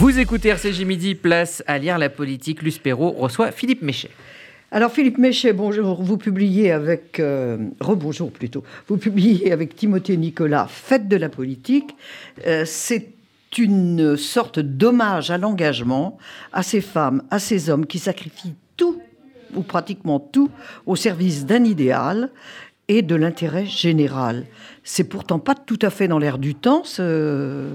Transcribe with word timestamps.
Vous 0.00 0.18
écoutez 0.18 0.48
RCJ 0.48 0.86
Midi, 0.86 1.14
place 1.14 1.62
à 1.66 1.76
lire 1.76 1.98
la 1.98 2.08
politique. 2.08 2.62
Luce 2.62 2.78
Perrault 2.78 3.10
reçoit 3.10 3.52
Philippe 3.52 3.82
Méchet. 3.82 4.08
Alors 4.70 4.90
Philippe 4.90 5.18
Méchet, 5.18 5.52
bonjour, 5.52 6.02
vous 6.02 6.16
publiez 6.16 6.72
avec, 6.72 7.20
euh, 7.20 7.58
rebonjour 7.80 8.32
plutôt, 8.32 8.64
vous 8.88 8.96
publiez 8.96 9.52
avec 9.52 9.76
Timothée 9.76 10.16
Nicolas 10.16 10.66
Fête 10.70 11.06
de 11.06 11.16
la 11.16 11.28
politique. 11.28 11.94
Euh, 12.46 12.64
c'est 12.64 13.08
une 13.58 14.16
sorte 14.16 14.58
d'hommage 14.58 15.30
à 15.30 15.36
l'engagement, 15.36 16.16
à 16.54 16.62
ces 16.62 16.80
femmes, 16.80 17.22
à 17.30 17.38
ces 17.38 17.68
hommes 17.68 17.84
qui 17.84 17.98
sacrifient 17.98 18.54
tout, 18.78 19.02
ou 19.54 19.60
pratiquement 19.60 20.18
tout, 20.18 20.48
au 20.86 20.96
service 20.96 21.44
d'un 21.44 21.64
idéal 21.64 22.30
et 22.88 23.02
de 23.02 23.16
l'intérêt 23.16 23.66
général. 23.66 24.46
C'est 24.82 25.04
pourtant 25.04 25.38
pas 25.38 25.54
tout 25.54 25.78
à 25.82 25.90
fait 25.90 26.08
dans 26.08 26.18
l'air 26.18 26.38
du 26.38 26.54
temps, 26.54 26.84
ce, 26.84 27.66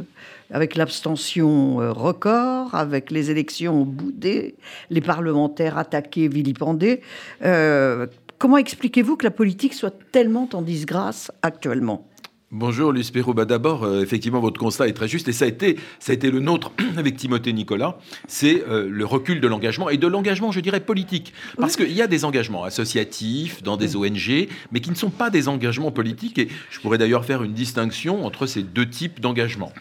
avec 0.51 0.75
l'abstention 0.75 1.81
euh, 1.81 1.91
record, 1.91 2.75
avec 2.75 3.11
les 3.11 3.31
élections 3.31 3.83
boudées, 3.83 4.55
les 4.89 5.01
parlementaires 5.01 5.77
attaqués, 5.77 6.27
vilipendés. 6.27 7.01
Euh, 7.43 8.07
comment 8.37 8.57
expliquez-vous 8.57 9.17
que 9.17 9.23
la 9.23 9.31
politique 9.31 9.73
soit 9.73 9.95
tellement 10.11 10.49
en 10.53 10.61
disgrâce 10.61 11.31
actuellement? 11.41 12.07
Bonjour 12.51 12.93
Luce 12.93 13.11
Perrault. 13.11 13.33
Bah, 13.33 13.43
d'abord, 13.43 13.83
euh, 13.83 14.01
effectivement, 14.01 14.39
votre 14.39 14.59
constat 14.59 14.87
est 14.87 14.93
très 14.93 15.07
juste 15.07 15.27
et 15.27 15.33
ça 15.33 15.45
a 15.45 15.47
été, 15.47 15.77
ça 15.99 16.11
a 16.11 16.15
été 16.15 16.29
le 16.29 16.39
nôtre 16.39 16.71
avec 16.97 17.17
Timothée 17.17 17.51
Nicolas. 17.51 17.97
C'est 18.27 18.63
le 18.67 19.05
recul 19.05 19.41
de 19.41 19.47
l'engagement 19.47 19.89
et 19.89 19.97
de 19.97 20.07
l'engagement, 20.07 20.51
je 20.51 20.59
dirais, 20.61 20.79
politique. 20.79 21.33
Parce 21.57 21.75
qu'il 21.75 21.91
y 21.91 22.01
a 22.01 22.07
des 22.07 22.23
engagements 22.23 22.63
associatifs 22.63 23.61
dans 23.63 23.77
des 23.77 23.97
ONG, 23.97 24.47
mais 24.71 24.79
qui 24.79 24.91
ne 24.91 24.95
sont 24.95 25.09
pas 25.09 25.29
des 25.29 25.47
engagements 25.49 25.91
politiques. 25.91 26.37
Et 26.37 26.47
je 26.69 26.79
pourrais 26.79 26.99
d'ailleurs 26.99 27.25
faire 27.25 27.43
une 27.43 27.53
distinction 27.53 28.25
entre 28.25 28.45
ces 28.45 28.63
deux 28.63 28.87
types 28.87 29.19
d'engagements. 29.19 29.73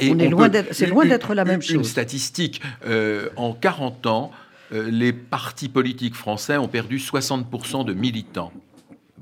On 0.00 0.18
est 0.18 0.28
loin 0.28 0.50
c'est 0.72 0.86
loin 0.86 1.04
d'être 1.04 1.34
la 1.34 1.44
même 1.44 1.62
chose. 1.62 1.74
Une 1.74 1.84
statistique, 1.84 2.60
euh, 2.86 3.28
en 3.36 3.52
40 3.52 4.06
ans, 4.06 4.30
euh, 4.72 4.90
les 4.90 5.12
partis 5.12 5.68
politiques 5.68 6.14
français 6.14 6.56
ont 6.56 6.68
perdu 6.68 6.98
60% 6.98 7.84
de 7.84 7.92
militants. 7.92 8.52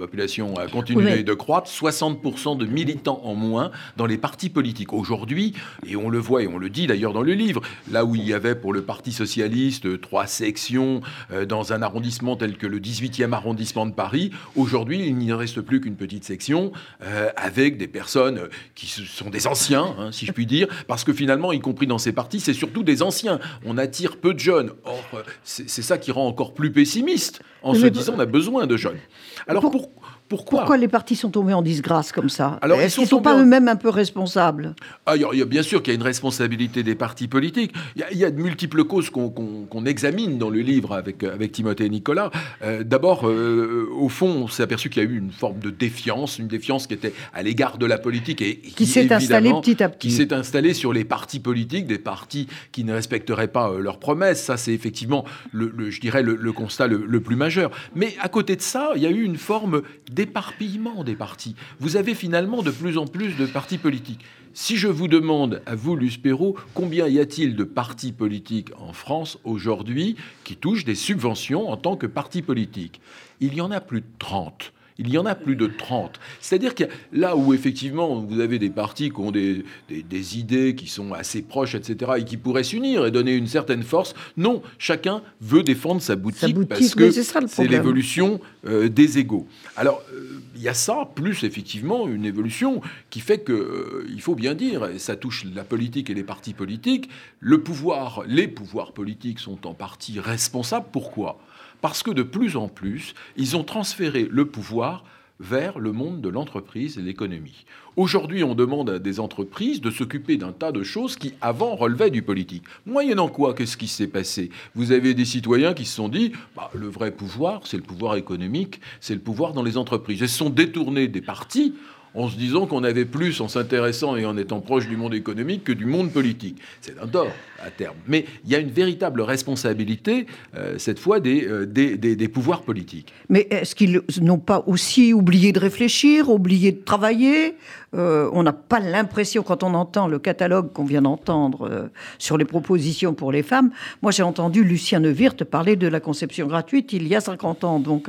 La 0.03 0.09
population 0.09 0.57
a 0.57 0.67
continué 0.67 1.23
de 1.23 1.33
croître, 1.33 1.71
60% 1.71 2.57
de 2.57 2.67
militants 2.67 3.21
en 3.23 3.37
moins 3.37 3.71
dans 3.97 4.05
les 4.05 4.19
partis 4.19 4.51
politiques. 4.51 4.93
Aujourd'hui, 4.93 5.55
et 5.87 5.95
on 5.95 6.11
le 6.11 6.19
voit 6.19 6.43
et 6.43 6.49
on 6.49 6.59
le 6.59 6.71
dit 6.71 6.89
d'ailleurs 6.89 7.13
dans 7.13 7.23
le 7.23 7.35
livre, 7.35 7.63
là 7.89 8.05
où 8.05 8.17
il 8.17 8.25
y 8.25 8.35
avait 8.35 8.57
pour 8.57 8.73
le 8.73 8.83
Parti 8.83 9.13
socialiste 9.13 10.01
trois 10.01 10.27
sections 10.27 11.03
euh, 11.31 11.45
dans 11.45 11.73
un 11.73 11.83
arrondissement 11.83 12.35
tel 12.35 12.57
que 12.57 12.67
le 12.67 12.81
18e 12.81 13.33
arrondissement 13.33 13.87
de 13.87 13.93
Paris, 13.93 14.33
aujourd'hui 14.57 15.07
il 15.07 15.17
n'y 15.17 15.33
reste 15.33 15.61
plus 15.61 15.81
qu'une 15.81 15.95
petite 15.95 16.25
section 16.25 16.73
euh, 17.05 17.31
avec 17.37 17.79
des 17.79 17.87
personnes 17.87 18.49
qui 18.75 18.89
sont 18.89 19.31
des 19.31 19.47
anciens, 19.47 19.95
hein, 20.01 20.11
si 20.11 20.27
je 20.27 20.33
puis 20.33 20.47
dire, 20.47 20.67
parce 20.89 21.05
que 21.05 21.13
finalement, 21.13 21.53
y 21.53 21.61
compris 21.61 21.87
dans 21.87 21.99
ces 21.99 22.13
partis, 22.13 22.41
c'est 22.41 22.55
surtout 22.55 22.83
des 22.83 23.03
anciens. 23.03 23.39
On 23.65 23.79
attire 23.79 24.17
peu 24.17 24.35
de 24.35 24.41
jeunes. 24.41 24.73
Or, 24.83 25.05
euh, 25.15 25.23
c'est 25.45 25.69
ça 25.69 25.97
qui 25.97 26.11
rend 26.11 26.27
encore 26.27 26.55
plus 26.55 26.73
pessimiste 26.73 27.41
en 27.63 27.75
se 27.75 27.87
disant 27.87 28.15
on 28.17 28.19
a 28.19 28.27
besoin 28.27 28.67
de 28.67 28.77
jeunes. 28.77 28.99
Alors 29.47 29.71
pour, 29.71 29.92
pourquoi 30.37 30.77
les 30.77 30.89
partis 30.89 31.17
sont 31.17 31.31
tombés 31.31 31.55
en 31.55 31.63
disgrâce 31.63 32.13
comme 32.13 32.29
ça 32.29 32.59
Alors, 32.63 32.81
Est-ce 32.81 32.97
qu'ils 32.97 33.05
ne 33.05 33.09
sont 33.09 33.23
pas 33.23 33.39
eux-mêmes 33.39 33.69
un 33.69 33.77
peu 33.77 33.89
responsables 33.89 34.75
ah, 35.07 35.17
y 35.17 35.25
a, 35.25 35.45
Bien 35.45 35.63
sûr 35.63 35.83
qu'il 35.83 35.93
y 35.93 35.97
a 35.97 35.99
une 35.99 36.03
responsabilité 36.03 36.83
des 36.83 36.95
partis 36.95 37.29
politiques. 37.29 37.75
Il 37.97 38.19
y 38.19 38.25
a, 38.25 38.31
de 38.31 38.41
multiples 38.41 38.85
causes 38.85 39.11
qu'on 39.11 39.87
examine 39.87 40.39
dans 40.39 40.51
le 40.51 40.61
livre 40.61 40.95
avec, 40.95 41.23
avec 41.23 41.53
Timothée 41.53 41.87
et 41.87 41.91
Nicolas. 41.91 42.31
Euh, 42.63 42.83
d'abord, 42.83 43.29
euh, 43.29 43.89
au 43.95 44.09
fond, 44.09 44.45
on 44.45 44.49
s'est 44.49 44.63
aperçu 44.63 44.89
qu'il 44.89 45.03
y 45.03 45.07
a 45.07 45.09
eu 45.09 45.19
une 45.19 45.33
forme 45.33 45.59
de 45.59 45.71
défiance, 45.71 46.39
une 46.39 46.49
défiance 46.49 46.87
qui 46.87 46.95
était 46.95 47.13
à 47.35 47.43
l'égard 47.43 47.79
de 47.79 47.87
la 47.87 47.99
politique 47.99 48.41
et, 48.41 48.57
qui, 48.57 48.87
s'est 48.87 49.13
installée 49.13 49.53
petit 49.61 49.83
à 49.83 49.89
petit. 49.89 50.09
Qui 50.09 50.15
s'est 50.15 50.33
installée 50.33 50.75
sur 50.75 50.93
les 50.93 51.05
partis 51.05 51.41
politiques, 51.41 51.87
des 51.87 51.99
partis 51.99 52.49
qui 52.73 52.85
ne 52.85 52.93
respecteraient 52.93 53.49
pas 53.49 53.71
euh, 53.71 53.81
leurs 53.81 53.99
promesses. 53.99 54.43
Ça, 54.43 54.57
c'est 54.57 54.73
effectivement, 54.73 55.25
le, 55.53 55.91
je 55.91 56.01
dirais, 56.01 56.23
le, 56.23 56.53
constat 56.53 56.87
le, 56.87 57.05
le, 57.07 57.21
plus 57.21 57.37
majeur. 57.37 57.71
Mais 57.95 58.15
à 58.21 58.29
côté 58.29 58.57
de 58.57 58.63
ça, 58.63 58.93
il 58.97 59.03
y 59.03 59.07
a 59.07 59.11
eu 59.11 59.23
une 59.23 59.37
forme 59.37 59.83
d'éparpillement 60.23 61.03
des 61.03 61.17
partis. 61.17 61.57
Vous 61.81 61.97
avez 61.97 62.15
finalement 62.15 62.63
de 62.63 62.71
plus 62.71 62.97
en 62.97 63.07
plus 63.07 63.37
de 63.37 63.45
partis 63.45 63.77
politiques. 63.77 64.25
Si 64.55 64.77
je 64.77 64.87
vous 64.87 65.09
demande 65.09 65.63
à 65.67 65.75
vous, 65.75 65.99
Perrault, 66.23 66.55
combien 66.75 67.09
y 67.09 67.19
a-t-il 67.19 67.57
de 67.57 67.65
partis 67.65 68.13
politiques 68.13 68.71
en 68.79 68.93
France 68.93 69.41
aujourd'hui 69.43 70.15
qui 70.45 70.55
touchent 70.57 70.85
des 70.85 70.95
subventions 70.95 71.71
en 71.71 71.77
tant 71.77 71.97
que 71.97 72.07
partis 72.07 72.43
politiques? 72.43 73.01
Il 73.41 73.55
y 73.55 73.61
en 73.61 73.73
a 73.73 73.81
plus 73.81 74.03
de 74.03 74.07
30. 74.21 74.73
Il 75.05 75.11
y 75.13 75.19
en 75.19 75.27
a 75.27 75.35
plus 75.35 75.57
de 75.57 75.67
30. 75.67 76.21
C'est-à-dire 76.41 76.75
que 76.75 76.85
là 77.13 77.37
où 77.37 77.53
effectivement 77.53 78.21
vous 78.21 78.41
avez 78.41 78.59
des 78.59 78.71
partis 78.71 79.11
qui 79.11 79.21
ont 79.21 79.33
des, 79.33 79.65
des, 79.89 80.39
idées 80.39 80.75
qui 80.75 80.87
sont 80.87 81.13
assez 81.13 81.43
proches, 81.43 81.75
etc., 81.75 82.13
et 82.19 82.25
qui 82.25 82.37
pourraient 82.37 82.63
s'unir 82.63 83.05
et 83.05 83.11
donner 83.11 83.35
une 83.35 83.49
certaine 83.49 83.83
force, 83.83 84.15
non, 84.37 84.63
chacun 84.79 85.23
veut 85.41 85.63
défendre 85.63 86.01
sa 86.01 86.17
boutique, 86.17 86.69
parce 86.69 86.95
que 86.95 87.11
c'est 87.11 87.69
l'évolution 87.69 88.41
euh, 88.67 88.89
des 88.89 89.19
égaux. 89.19 89.47
Alors, 89.77 90.03
euh, 90.13 90.41
il 90.55 90.63
y 90.63 90.69
a 90.69 90.75
ça, 90.75 91.09
plus 91.15 91.45
effectivement 91.45 92.07
une 92.07 92.25
évolution 92.25 92.81
qui 93.11 93.21
fait 93.21 93.39
que, 93.39 93.53
euh, 93.53 94.07
il 94.09 94.21
faut 94.21 94.35
bien 94.35 94.55
dire, 94.55 94.85
et 94.87 94.99
ça 94.99 95.17
touche 95.17 95.45
la 95.53 95.65
politique 95.65 96.11
et 96.11 96.15
les 96.15 96.23
partis 96.23 96.55
politiques, 96.55 97.09
le 97.41 97.63
pouvoir, 97.63 98.23
les 98.27 98.49
pouvoirs 98.49 98.93
politiques 98.93 99.41
sont 99.41 99.67
en 99.67 99.75
partie 99.75 100.21
responsables. 100.21 100.87
Pourquoi? 100.93 101.41
Parce 101.83 102.03
que 102.03 102.11
de 102.11 102.23
plus 102.23 102.57
en 102.57 102.69
plus, 102.69 103.15
ils 103.37 103.57
ont 103.57 103.65
transféré 103.65 104.27
le 104.31 104.47
pouvoir 104.47 105.05
vers 105.41 105.81
le 105.81 105.93
monde 105.93 106.21
de 106.21 106.29
l'entreprise 106.29 106.97
et 106.99 107.03
l'économie. 107.03 107.67
Aujourd'hui, 107.97 108.45
on 108.45 108.55
demande 108.55 108.89
à 108.89 108.99
des 109.01 109.19
entreprises 109.19 109.81
de 109.81 109.91
s'occuper 109.91 110.37
d'un 110.37 110.53
tas 110.53 110.71
de 110.71 110.85
choses 110.85 111.17
qui, 111.17 111.35
avant, 111.41 111.75
relevaient 111.75 112.13
du 112.13 112.23
politique. 112.23 112.63
Moyennant 112.87 113.29
quoi, 113.29 113.53
qu'est-ce 113.53 113.77
qui 113.77 113.89
s'est 113.89 114.07
passé? 114.07 114.51
Vous 114.77 114.93
avez 114.93 115.15
des 115.15 115.25
citoyens 115.25 115.75
qui 115.75 115.85
se 115.85 115.97
sont 115.97 116.09
dit, 116.09 116.33
bah, 116.57 116.71
le 116.75 116.87
vrai 116.87 117.11
pouvoir, 117.11 117.67
c'est 117.67 117.77
le 117.77 117.83
pouvoir 117.83 118.15
économique, 118.15 118.81
c'est 119.01 119.15
le 119.15 119.21
pouvoir 119.21 119.53
dans 119.53 119.65
les 119.65 119.77
entreprises. 119.77 120.21
Ils 120.21 120.29
se 120.29 120.39
sont 120.39 120.51
détournés 120.51 121.09
des 121.09 121.21
partis 121.21 121.75
en 122.15 122.29
se 122.29 122.37
disant 122.37 122.67
qu'on 122.67 122.85
avait 122.85 123.05
plus 123.05 123.41
en 123.41 123.49
s'intéressant 123.49 124.17
et 124.17 124.25
en 124.27 124.37
étant 124.37 124.61
proche 124.61 124.89
du 124.89 124.97
monde 124.97 125.15
économique 125.15 125.65
que 125.65 125.73
du 125.73 125.87
monde 125.87 126.13
politique. 126.13 126.61
C'est 126.81 126.99
un 126.99 127.07
tort 127.07 127.31
à 127.65 127.71
terme. 127.71 127.97
Mais 128.07 128.27
il 128.45 128.51
y 128.51 128.55
a 128.55 128.59
une 128.59 128.71
véritable 128.71 129.21
responsabilité, 129.23 130.27
euh, 130.57 130.75
cette 130.79 130.99
fois, 130.99 131.19
euh, 131.25 131.67
des, 131.67 131.97
des, 131.97 132.29
pouvoirs 132.29 132.63
politiques. 132.63 133.13
Mais 133.29 133.47
est-ce 133.51 133.75
qu'ils 133.75 134.03
n'ont 134.21 134.39
pas 134.39 134.65
aussi 134.67 135.13
oublié 135.13 135.53
de 135.53 135.61
réfléchir, 135.61 136.29
oublié 136.29 136.73
de 136.73 136.81
travailler? 136.81 137.55
Euh, 137.95 138.29
On 138.33 138.43
n'a 138.43 138.53
pas 138.53 138.81
l'impression, 138.81 139.43
quand 139.43 139.63
on 139.63 139.75
entend 139.75 140.09
le 140.09 140.19
catalogue 140.19 140.73
qu'on 140.73 140.85
vient 140.85 141.03
d'entendre 141.03 141.91
sur 142.19 142.37
les 142.37 142.45
propositions 142.45 143.15
pour 143.15 143.33
les 143.33 143.43
femmes, 143.43 143.71
moi 144.03 144.13
j'ai 144.13 144.23
entendu 144.23 144.65
Lucien 144.65 145.01
Neuwirth 145.01 145.45
parler 145.45 145.77
de 145.77 145.87
la 145.87 146.01
conception 146.01 146.47
gratuite 146.47 146.93
il 146.93 147.07
y 147.07 147.15
a 147.15 147.21
50 147.21 147.65
ans, 147.65 147.79
donc... 147.79 148.09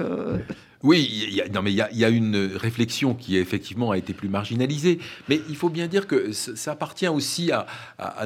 Oui, 0.83 1.09
il 1.09 1.33
y 1.33 1.41
a, 1.41 1.47
non, 1.47 1.61
mais 1.61 1.71
il 1.71 1.77
y, 1.77 2.05
a, 2.05 2.09
une 2.09 2.51
réflexion 2.55 3.15
qui 3.15 3.37
effectivement 3.37 3.91
a 3.91 3.97
été 3.97 4.13
plus 4.13 4.27
marginalisée. 4.27 4.99
Mais 5.29 5.39
il 5.49 5.55
faut 5.55 5.69
bien 5.69 5.87
dire 5.87 6.07
que 6.07 6.33
ça 6.33 6.73
appartient 6.73 7.07
aussi 7.07 7.51
à, 7.51 7.65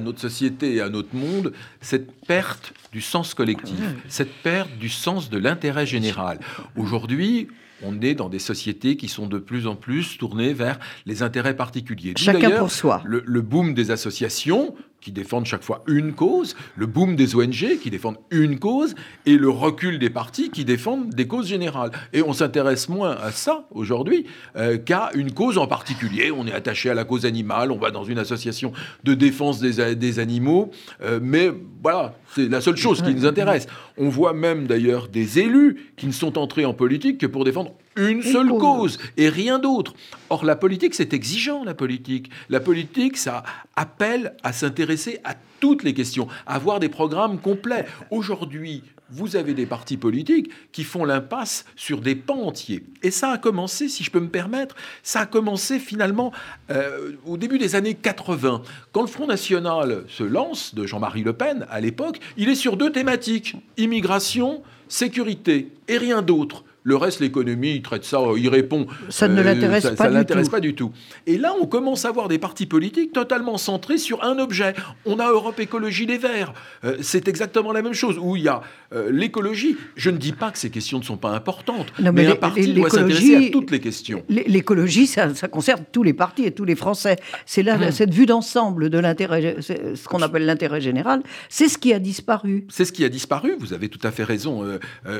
notre 0.01 0.19
société 0.19 0.75
et 0.75 0.81
à 0.81 0.89
notre 0.89 1.15
monde, 1.15 1.53
cette 1.81 2.11
perte 2.25 2.73
du 2.91 3.01
sens 3.01 3.35
collectif, 3.35 3.79
cette 4.09 4.33
perte 4.41 4.75
du 4.79 4.89
sens 4.89 5.29
de 5.29 5.37
l'intérêt 5.37 5.85
général. 5.85 6.39
Aujourd'hui, 6.75 7.47
on 7.83 8.01
est 8.01 8.15
dans 8.15 8.27
des 8.27 8.39
sociétés 8.39 8.97
qui 8.97 9.07
sont 9.07 9.27
de 9.27 9.37
plus 9.37 9.67
en 9.67 9.75
plus 9.75 10.17
tournées 10.17 10.53
vers 10.53 10.79
les 11.05 11.21
intérêts 11.21 11.55
particuliers. 11.55 12.13
Chacun 12.17 12.49
pour 12.49 12.71
soi. 12.71 13.03
Le, 13.05 13.21
le, 13.23 13.41
boom 13.41 13.75
des 13.75 13.91
associations 13.91 14.73
qui 15.01 15.11
défendent 15.11 15.45
chaque 15.45 15.63
fois 15.63 15.83
une 15.87 16.13
cause, 16.13 16.55
le 16.75 16.85
boom 16.85 17.15
des 17.15 17.35
ONG 17.35 17.77
qui 17.81 17.89
défendent 17.89 18.17
une 18.31 18.59
cause, 18.59 18.95
et 19.25 19.37
le 19.37 19.49
recul 19.49 19.99
des 19.99 20.09
partis 20.09 20.49
qui 20.49 20.65
défendent 20.65 21.09
des 21.13 21.27
causes 21.27 21.47
générales. 21.47 21.91
Et 22.13 22.21
on 22.21 22.33
s'intéresse 22.33 22.89
moins 22.89 23.11
à 23.11 23.31
ça 23.31 23.67
aujourd'hui 23.71 24.25
euh, 24.55 24.77
qu'à 24.77 25.11
une 25.13 25.31
cause 25.31 25.57
en 25.57 25.67
particulier. 25.67 26.31
On 26.31 26.47
est 26.47 26.53
attaché 26.53 26.89
à 26.89 26.93
la 26.93 27.03
cause 27.03 27.25
animale, 27.25 27.71
on 27.71 27.77
va 27.77 27.91
dans 27.91 28.03
une 28.03 28.19
association 28.19 28.73
de 29.03 29.13
défense 29.13 29.59
des, 29.59 29.95
des 29.95 30.19
animaux, 30.19 30.71
euh, 31.01 31.19
mais 31.21 31.51
voilà, 31.81 32.15
c'est 32.35 32.49
la 32.49 32.61
seule 32.61 32.77
chose 32.77 33.01
qui 33.01 33.13
nous 33.13 33.25
intéresse. 33.25 33.67
On 33.97 34.09
voit 34.09 34.33
même 34.33 34.67
d'ailleurs 34.67 35.07
des 35.07 35.39
élus 35.39 35.91
qui 35.95 36.07
ne 36.07 36.11
sont 36.11 36.37
entrés 36.37 36.65
en 36.65 36.73
politique 36.73 37.17
que 37.19 37.27
pour 37.27 37.45
défendre 37.45 37.71
une 37.97 38.21
seule 38.21 38.49
cause 38.49 38.97
et 39.17 39.29
rien 39.29 39.59
d'autre. 39.59 39.93
Or, 40.29 40.45
la 40.45 40.55
politique, 40.55 40.93
c'est 40.93 41.13
exigeant, 41.13 41.63
la 41.63 41.73
politique. 41.73 42.29
La 42.49 42.59
politique, 42.59 43.17
ça 43.17 43.43
appelle 43.75 44.35
à 44.43 44.53
s'intéresser 44.53 45.19
à 45.23 45.35
toutes 45.59 45.83
les 45.83 45.93
questions, 45.93 46.27
à 46.45 46.55
avoir 46.55 46.79
des 46.79 46.89
programmes 46.89 47.39
complets. 47.39 47.85
Aujourd'hui, 48.11 48.83
vous 49.09 49.35
avez 49.35 49.53
des 49.53 49.65
partis 49.65 49.97
politiques 49.97 50.51
qui 50.71 50.83
font 50.83 51.05
l'impasse 51.05 51.65
sur 51.75 52.01
des 52.01 52.15
pans 52.15 52.41
entiers. 52.41 52.83
Et 53.03 53.11
ça 53.11 53.31
a 53.31 53.37
commencé, 53.37 53.87
si 53.87 54.03
je 54.03 54.11
peux 54.11 54.19
me 54.19 54.29
permettre, 54.29 54.75
ça 55.01 55.21
a 55.21 55.25
commencé 55.25 55.79
finalement 55.79 56.31
euh, 56.69 57.13
au 57.25 57.37
début 57.37 57.57
des 57.57 57.75
années 57.75 57.93
80. 57.93 58.61
Quand 58.91 59.01
le 59.01 59.07
Front 59.07 59.27
National 59.27 60.03
se 60.07 60.23
lance, 60.23 60.75
de 60.75 60.85
Jean-Marie 60.85 61.23
Le 61.23 61.33
Pen 61.33 61.65
à 61.69 61.79
l'époque, 61.79 62.19
il 62.35 62.49
est 62.49 62.55
sur 62.55 62.77
deux 62.77 62.91
thématiques, 62.91 63.55
immigration, 63.77 64.61
sécurité, 64.89 65.71
et 65.87 65.97
rien 65.97 66.21
d'autre 66.21 66.63
Le 66.87 66.95
reste, 66.95 67.19
l'économie, 67.19 67.71
il 67.75 67.81
traite 67.81 68.05
ça, 68.05 68.19
il 68.37 68.47
répond. 68.47 68.87
Ça 69.09 69.27
ne 69.27 69.41
Euh, 69.41 69.43
l'intéresse 69.43 69.83
pas 69.89 69.95
ça 69.97 70.07
du 70.07 70.13
l'intéresse 70.13 70.45
tout. 70.45 70.51
pas 70.51 70.59
du 70.61 70.73
tout. 70.73 70.91
Et 71.25 71.37
là, 71.37 71.53
on 71.59 71.65
commence 71.65 72.05
à 72.05 72.11
voir 72.11 72.29
des 72.29 72.37
partis 72.39 72.65
politiques 72.65 73.11
totalement 73.11 73.57
centrés 73.57 73.97
sur 73.97 74.23
un 74.23 74.39
objet. 74.39 74.73
On 75.05 75.19
a 75.19 75.29
Europe 75.29 75.59
Écologie 75.59 76.05
Les 76.05 76.17
Verts. 76.17 76.53
Euh, 76.85 76.95
c'est 77.01 77.27
exactement 77.27 77.73
la 77.73 77.81
même 77.81 77.91
chose, 77.93 78.15
où 78.21 78.37
il 78.37 78.43
y 78.43 78.47
a 78.47 78.61
euh, 78.93 79.09
l'écologie. 79.11 79.75
Je 79.97 80.09
ne 80.09 80.17
dis 80.17 80.31
pas 80.31 80.49
que 80.49 80.57
ces 80.57 80.69
questions 80.69 80.99
ne 80.99 81.03
sont 81.03 81.17
pas 81.17 81.31
importantes, 81.31 81.87
Non, 81.99 82.13
mais, 82.13 82.23
mais 82.23 82.27
un 82.31 82.35
parti 82.35 82.71
doit 82.73 82.89
s'intéresser 82.89 83.47
à 83.47 83.51
toutes 83.51 83.71
les 83.71 83.81
questions. 83.81 84.23
L'é- 84.29 84.45
L'écologie, 84.47 85.07
ça, 85.07 85.35
ça 85.35 85.49
concerne 85.49 85.83
tous 85.91 86.03
les 86.03 86.13
partis 86.13 86.45
et 86.45 86.51
tous 86.51 86.63
les 86.63 86.75
Français. 86.77 87.17
C'est 87.45 87.63
là 87.63 87.77
Mmh. 87.77 87.91
cette 87.91 88.13
vue 88.13 88.25
d'ensemble 88.25 88.89
de 88.89 88.97
l'intérêt, 88.97 89.57
ce 89.59 90.07
qu'on 90.07 90.21
appelle 90.21 90.45
l'intérêt 90.45 90.79
général, 90.79 91.21
c'est 91.49 91.67
ce 91.67 91.77
qui 91.77 91.91
a 91.93 91.99
disparu. 91.99 92.65
C'est 92.69 92.85
ce 92.85 92.93
qui 92.93 93.03
a 93.03 93.09
disparu, 93.09 93.55
vous 93.59 93.73
avez 93.73 93.89
tout 93.89 93.99
à 94.07 94.11
fait 94.11 94.23
raison 94.23 94.63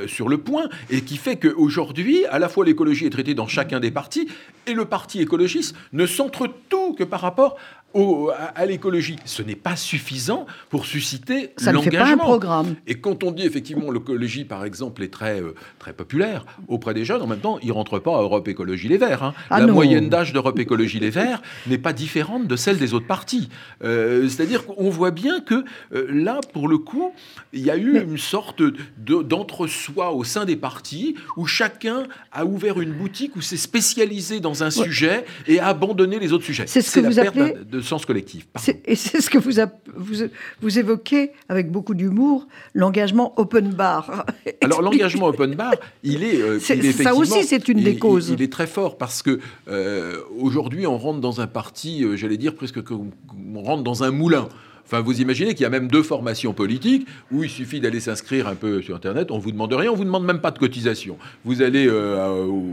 sur 0.08 0.30
le 0.30 0.38
point, 0.38 0.70
et 0.90 1.02
qui 1.02 1.18
fait 1.18 1.36
qu'aujourd'hui, 1.58 2.26
à 2.28 2.40
la 2.40 2.50
fois 2.50 2.66
l'écologie 2.66 3.06
est 3.06 3.10
traitée 3.10 3.34
dans 3.34 3.48
chacun 3.48 3.80
des 3.80 3.92
partis, 3.92 4.28
et 4.68 4.74
le 4.74 4.86
parti 4.86 5.22
écologiste 5.22 5.76
ne 5.94 6.06
centre 6.06 6.48
tout 6.70 6.94
que 6.94 7.04
par 7.04 7.22
rapport 7.22 7.58
au- 7.94 8.30
à, 8.30 8.36
à 8.56 8.66
l'écologie. 8.66 9.16
Ce 9.26 9.42
n'est 9.42 9.56
pas 9.56 9.76
suffisant 9.76 10.46
pour 10.70 10.86
susciter 10.86 11.52
Ça 11.58 11.72
ne 11.72 11.80
fait 11.80 11.90
pas 11.92 11.98
un 11.98 12.00
l'engagement. 12.02 12.24
programme. 12.24 12.76
Et 12.86 12.96
quand 12.96 13.24
on 13.24 13.32
dit 13.32 13.44
effectivement 13.46 13.92
l'écologie, 13.92 14.46
par 14.46 14.66
exemple, 14.66 15.04
est 15.04 15.08
très, 15.12 15.42
euh, 15.42 15.54
très 15.80 15.94
populaire 15.94 16.46
auprès 16.68 16.94
des 16.94 17.06
jeunes, 17.06 17.22
en 17.22 17.28
même 17.28 17.40
temps, 17.40 17.60
ils 17.62 17.68
ne 17.70 17.74
rentrent 17.74 18.00
pas 18.00 18.18
à 18.18 18.22
Europe 18.22 18.48
Écologie 18.48 18.88
Les 18.88 18.98
Verts. 18.98 19.24
hein. 19.24 19.34
Ah 19.50 19.60
La 19.60 19.66
non. 19.68 19.74
moyenne 19.74 20.10
d'âge 20.10 20.34
d'Europe 20.34 20.60
Écologie 20.60 21.00
Les 21.00 21.10
Verts 21.10 21.42
n'est 21.68 21.78
pas 21.78 21.94
différente 21.94 22.48
de 22.48 22.56
celle 22.56 22.78
des 22.78 22.94
autres 22.94 23.08
partis. 23.08 23.50
Euh, 23.84 24.28
C'est-à-dire 24.28 24.66
qu'on 24.66 24.90
voit 24.90 25.12
bien 25.12 25.40
que 25.40 25.64
euh, 25.94 26.06
là, 26.10 26.40
pour 26.54 26.68
le 26.68 26.78
coup, 26.78 27.14
il 27.54 27.62
y 27.62 27.72
a 27.72 27.78
eu 27.78 27.94
Mais- 27.94 28.02
une 28.04 28.18
sorte 28.18 28.62
de- 28.62 29.24
d'entre-soi 29.24 30.12
au 30.14 30.24
sein 30.24 30.46
des 30.46 30.56
partis 30.56 31.16
où 31.36 31.46
chacun 31.46 32.04
a 32.32 32.46
ouvert 32.46 32.80
une 32.82 32.92
boutique 32.92 33.36
où 33.36 33.42
s'est 33.42 33.58
spécialisé 33.58 34.40
dans 34.40 34.64
un 34.64 34.70
sujet 34.70 35.26
et 35.48 35.60
a 35.60 35.68
abandonné 35.68 36.20
les 36.20 36.34
autres 36.34 36.46
sujets. 36.46 36.66
C'est 36.68 36.82
ce 36.82 37.00
que 37.00 37.06
vous 37.06 37.20
appelez- 37.20 37.54
de 37.78 37.82
sens 37.82 38.06
collectif. 38.06 38.48
Et 38.86 38.96
c'est 38.96 39.22
ce 39.22 39.30
que 39.30 39.38
vous, 39.38 39.52
vous, 39.96 40.16
vous 40.62 40.80
évoquez 40.80 41.32
avec 41.50 41.72
beaucoup 41.72 41.94
d'humour, 41.94 42.48
l'engagement 42.74 43.34
open 43.40 43.70
bar. 43.70 44.26
Alors 44.62 44.82
l'engagement 44.82 45.28
open 45.28 45.56
bar, 45.56 45.74
il 46.04 46.24
est, 46.24 46.42
euh, 46.42 46.60
C'est- 46.60 46.78
il 46.78 46.86
est 46.86 46.92
ça 46.92 47.16
aussi, 47.16 47.44
c'est 47.44 47.68
une 47.68 47.80
il- 47.80 47.84
des 47.84 47.98
causes. 47.98 48.30
Il, 48.30 48.42
est 48.42 48.52
très 48.52 48.68
fort 48.68 48.98
parce 48.98 49.22
que 49.22 49.40
euh, 49.68 50.18
aujourd'hui 50.38 50.88
on 50.88 50.98
rentre 50.98 51.20
dans 51.22 51.42
un 51.42 51.48
parti, 51.48 52.04
euh, 52.04 52.16
j'allais 52.16 52.38
dire 52.38 52.56
presque 52.56 52.82
comme 52.82 53.12
on 53.56 53.62
rentre 53.62 53.84
dans 53.84 54.04
un 54.04 54.12
moulin. 54.12 54.48
Enfin, 54.86 55.02
vous 55.02 55.20
imaginez 55.20 55.54
qu'il 55.54 55.64
y 55.64 55.66
a 55.66 55.70
même 55.70 55.90
deux 55.90 56.02
formations 56.04 56.54
politiques 56.54 57.06
où 57.30 57.44
il 57.44 57.50
suffit 57.50 57.82
d'aller 57.82 58.00
s'inscrire 58.00 58.48
un 58.48 58.56
peu 58.56 58.82
sur 58.82 58.96
Internet, 58.96 59.32
on 59.32 59.38
vous 59.38 59.52
demande 59.52 59.74
rien, 59.74 59.92
on 59.92 59.96
vous 59.96 60.06
demande 60.06 60.24
même 60.24 60.40
pas 60.40 60.52
de 60.52 60.58
cotisation. 60.60 61.18
Vous 61.44 61.62
allez 61.62 61.88
euh, 61.90 62.46
au- 62.46 62.64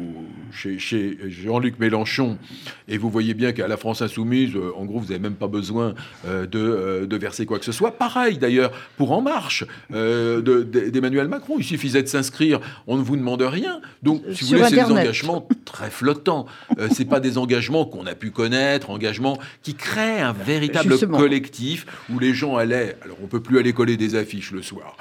chez, 0.54 0.78
chez 0.78 1.18
Jean-Luc 1.28 1.78
Mélenchon 1.78 2.38
et 2.88 2.98
vous 2.98 3.10
voyez 3.10 3.34
bien 3.34 3.52
qu'à 3.52 3.68
la 3.68 3.76
France 3.76 4.02
Insoumise, 4.02 4.54
euh, 4.56 4.72
en 4.76 4.84
gros, 4.84 4.98
vous 5.00 5.06
n'avez 5.06 5.18
même 5.18 5.34
pas 5.34 5.48
besoin 5.48 5.94
euh, 6.26 6.46
de, 6.46 6.58
euh, 6.58 7.06
de 7.06 7.16
verser 7.16 7.46
quoi 7.46 7.58
que 7.58 7.64
ce 7.64 7.72
soit. 7.72 7.92
Pareil 7.92 8.38
d'ailleurs 8.38 8.72
pour 8.96 9.12
En 9.12 9.20
Marche 9.22 9.64
de- 9.90 10.40
de- 10.40 10.62
d'Emmanuel 10.90 11.28
Macron, 11.28 11.56
il 11.58 11.64
suffisait 11.64 12.02
de 12.02 12.08
s'inscrire, 12.08 12.60
on 12.86 12.96
ne 12.96 13.02
vous 13.02 13.16
demande 13.16 13.42
rien. 13.42 13.80
Donc, 14.02 14.22
si 14.32 14.44
vous 14.44 14.50
voulez, 14.50 14.64
c'est 14.68 14.76
des 14.76 14.82
engagements 14.82 15.48
très 15.64 15.90
flottants. 15.90 16.46
Euh, 16.78 16.88
c'est 16.92 17.04
pas 17.04 17.20
des 17.20 17.38
engagements 17.38 17.84
qu'on 17.84 18.06
a 18.06 18.14
pu 18.14 18.30
connaître, 18.30 18.90
engagements 18.90 19.38
qui 19.62 19.74
créent 19.74 20.20
un 20.20 20.32
véritable 20.32 20.90
Justement. 20.90 21.18
collectif 21.18 21.86
où 22.12 22.18
les 22.18 22.34
gens 22.34 22.56
allaient. 22.56 22.96
Alors, 23.02 23.16
on 23.22 23.26
peut 23.26 23.40
plus 23.40 23.58
aller 23.58 23.72
coller 23.72 23.96
des 23.96 24.14
affiches 24.14 24.50
le 24.52 24.62
soir, 24.62 24.96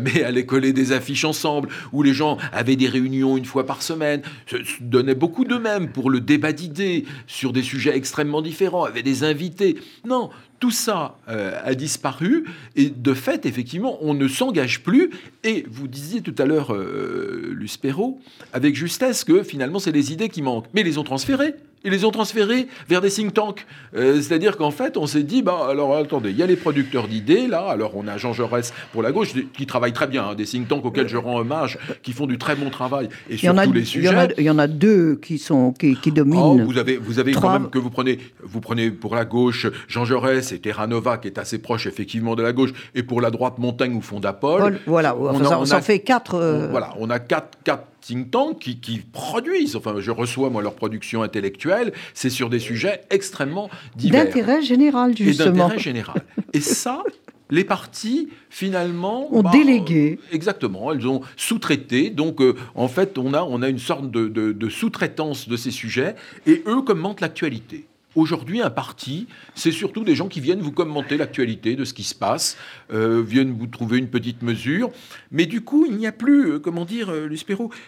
mais 0.00 0.22
aller 0.24 0.46
coller 0.46 0.72
des 0.72 0.92
affiches 0.92 1.24
ensemble, 1.24 1.68
où 1.92 2.02
les 2.02 2.12
gens 2.14 2.38
avaient 2.52 2.76
des 2.76 2.88
réunions 2.88 3.36
une 3.36 3.44
fois 3.44 3.66
par 3.66 3.82
semaine, 3.82 4.22
se, 4.46 4.56
se 4.62 4.82
donnaient 4.94 5.14
beaucoup 5.14 5.44
d'eux-mêmes 5.44 5.88
pour 5.90 6.08
le 6.08 6.20
débat 6.20 6.52
d'idées 6.52 7.04
sur 7.26 7.52
des 7.52 7.62
sujets 7.62 7.96
extrêmement 7.96 8.42
différents, 8.42 8.84
avaient 8.84 9.02
des 9.02 9.24
invités. 9.24 9.76
Non. 10.06 10.30
Tout 10.60 10.70
ça 10.70 11.18
euh, 11.28 11.60
a 11.62 11.74
disparu 11.74 12.44
et 12.76 12.88
de 12.88 13.12
fait, 13.12 13.44
effectivement, 13.44 13.98
on 14.00 14.14
ne 14.14 14.28
s'engage 14.28 14.82
plus. 14.82 15.10
Et 15.42 15.66
vous 15.68 15.88
disiez 15.88 16.22
tout 16.22 16.34
à 16.38 16.46
l'heure, 16.46 16.72
euh, 16.72 17.56
Perrault, 17.82 18.20
avec 18.52 18.76
justesse, 18.76 19.24
que 19.24 19.42
finalement, 19.42 19.78
c'est 19.80 19.92
les 19.92 20.12
idées 20.12 20.28
qui 20.28 20.42
manquent. 20.42 20.68
Mais 20.72 20.84
les 20.84 20.96
ont 20.96 21.04
transférées. 21.04 21.54
Ils 21.84 21.90
les 21.90 22.04
ont 22.04 22.10
transférées 22.10 22.66
vers 22.88 23.00
des 23.00 23.10
think 23.10 23.34
tanks. 23.34 23.66
Euh, 23.94 24.20
C'est-à-dire 24.22 24.56
qu'en 24.56 24.70
fait, 24.70 24.96
on 24.96 25.06
s'est 25.06 25.22
dit, 25.22 25.42
bah, 25.42 25.66
alors 25.68 25.94
attendez, 25.96 26.30
il 26.30 26.36
y 26.36 26.42
a 26.42 26.46
les 26.46 26.56
producteurs 26.56 27.08
d'idées, 27.08 27.46
là. 27.46 27.66
Alors, 27.68 27.92
on 27.94 28.08
a 28.08 28.16
Jean 28.16 28.32
Jaurès 28.32 28.72
pour 28.92 29.02
la 29.02 29.12
gauche, 29.12 29.32
qui 29.56 29.66
travaille 29.66 29.92
très 29.92 30.06
bien, 30.06 30.24
hein, 30.24 30.34
des 30.34 30.44
think 30.44 30.66
tanks 30.68 30.84
auxquels 30.84 31.08
je 31.08 31.16
rends 31.16 31.38
hommage, 31.38 31.78
qui 32.02 32.12
font 32.12 32.26
du 32.26 32.38
très 32.38 32.56
bon 32.56 32.70
travail, 32.70 33.08
et 33.28 33.36
sur 33.36 33.54
tous 33.54 33.72
les 33.72 33.84
sujets. 33.84 34.10
il 34.38 34.44
y 34.44 34.50
en 34.50 34.58
a 34.58 34.66
deux 34.66 35.16
qui, 35.16 35.38
sont, 35.38 35.72
qui, 35.72 35.94
qui 35.96 36.10
Oh, 36.10 36.14
dominent. 36.14 36.64
vous 36.64 36.78
avez, 36.78 36.96
vous 36.96 37.18
avez 37.18 37.32
Trois- 37.32 37.42
quand 37.52 37.60
même 37.60 37.70
que 37.70 37.78
vous 37.78 37.90
prenez, 37.90 38.18
vous 38.42 38.60
prenez 38.60 38.90
pour 38.90 39.14
la 39.14 39.24
gauche 39.24 39.66
Jean 39.88 40.04
Jaurès 40.04 40.52
et 40.52 40.58
Terra 40.58 40.86
Nova, 40.86 41.18
qui 41.18 41.28
est 41.28 41.38
assez 41.38 41.58
proche 41.58 41.86
effectivement 41.86 42.34
de 42.34 42.42
la 42.42 42.52
gauche, 42.52 42.70
et 42.94 43.02
pour 43.02 43.20
la 43.20 43.30
droite 43.30 43.58
Montaigne 43.58 43.94
ou 43.94 44.00
Fondapol. 44.00 44.60
Paul, 44.60 44.80
voilà, 44.86 45.16
on 45.16 45.40
a- 45.40 45.44
ça, 45.44 45.60
on 45.60 45.64
ça 45.66 45.76
a- 45.76 45.78
en 45.78 45.82
fait 45.82 45.98
quatre. 46.00 46.34
euh, 46.36 46.68
on- 46.68 46.70
Voilà, 46.70 46.94
on 46.98 47.10
a 47.10 47.18
quatre, 47.18 47.58
quatre 47.64 47.84
think 48.06 48.30
tanks 48.30 48.58
qui, 48.58 48.78
qui 48.80 48.98
produisent. 48.98 49.76
Enfin, 49.76 49.94
je 49.98 50.10
reçois 50.10 50.50
moi 50.50 50.62
leur 50.62 50.74
production 50.74 51.22
intellectuelle. 51.22 51.92
C'est 52.12 52.30
sur 52.30 52.50
des 52.50 52.58
sujets 52.58 53.00
extrêmement 53.10 53.70
divers 53.96 54.24
D'intérêt 54.26 54.62
général, 54.62 55.12
et 55.12 55.16
justement. 55.24 55.52
d'intérêt 55.52 55.78
général. 55.78 56.22
Et 56.52 56.60
ça, 56.60 57.02
les 57.50 57.64
partis, 57.64 58.28
finalement... 58.50 59.32
Ont 59.34 59.42
bah, 59.42 59.50
délégué. 59.52 60.18
euh, 60.20 60.34
Exactement, 60.34 60.92
elles 60.92 61.06
ont 61.06 61.20
sous-traité. 61.36 62.10
Donc, 62.10 62.40
euh, 62.40 62.54
en 62.74 62.88
fait, 62.88 63.16
on 63.18 63.32
a, 63.34 63.42
on 63.42 63.62
a 63.62 63.68
une 63.68 63.78
sorte 63.78 64.10
de, 64.10 64.28
de- 64.28 64.52
de 64.52 64.68
sous-traitance 64.68 65.48
de 65.48 65.56
ces 65.56 65.70
sujets. 65.70 66.14
Et 66.46 66.62
eux 66.66 66.82
commentent 66.82 67.20
l'actualité. 67.20 67.86
Aujourd'hui, 68.16 68.62
un 68.62 68.70
parti, 68.70 69.26
c'est 69.56 69.72
surtout 69.72 70.04
des 70.04 70.14
gens 70.14 70.28
qui 70.28 70.40
viennent 70.40 70.60
vous 70.60 70.70
commenter 70.70 71.16
l'actualité 71.16 71.74
de 71.74 71.84
ce 71.84 71.92
qui 71.92 72.04
se 72.04 72.14
passe, 72.14 72.56
euh, 72.92 73.22
viennent 73.26 73.52
vous 73.52 73.66
trouver 73.66 73.98
une 73.98 74.08
petite 74.08 74.42
mesure. 74.42 74.90
Mais 75.32 75.46
du 75.46 75.62
coup, 75.62 75.84
il 75.84 75.96
n'y 75.96 76.06
a 76.06 76.12
plus, 76.12 76.52
euh, 76.52 76.58
comment 76.60 76.84
dire, 76.84 77.10
euh, 77.10 77.28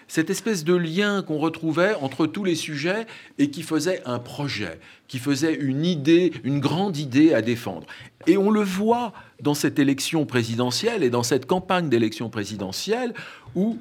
cette 0.09 0.31
espèce 0.31 0.65
de 0.65 0.75
lien 0.75 1.23
qu'on 1.23 1.39
retrouvait 1.39 1.95
entre 2.01 2.27
tous 2.27 2.43
les 2.43 2.57
sujets 2.57 3.07
et 3.39 3.51
qui 3.51 3.63
faisait 3.63 4.03
un 4.05 4.19
projet, 4.19 4.81
qui 5.07 5.19
faisait 5.19 5.55
une 5.55 5.85
idée, 5.85 6.33
une 6.43 6.59
grande 6.59 6.97
idée 6.97 7.33
à 7.33 7.41
défendre. 7.41 7.87
Et 8.27 8.37
on 8.37 8.51
le 8.51 8.63
voit 8.63 9.13
dans 9.41 9.55
cette 9.55 9.79
élection 9.79 10.27
présidentielle 10.27 11.05
et 11.05 11.11
dans 11.11 11.23
cette 11.23 11.47
campagne 11.47 11.89
d'élection 11.89 12.31
présidentielle 12.31 13.15
où 13.55 13.79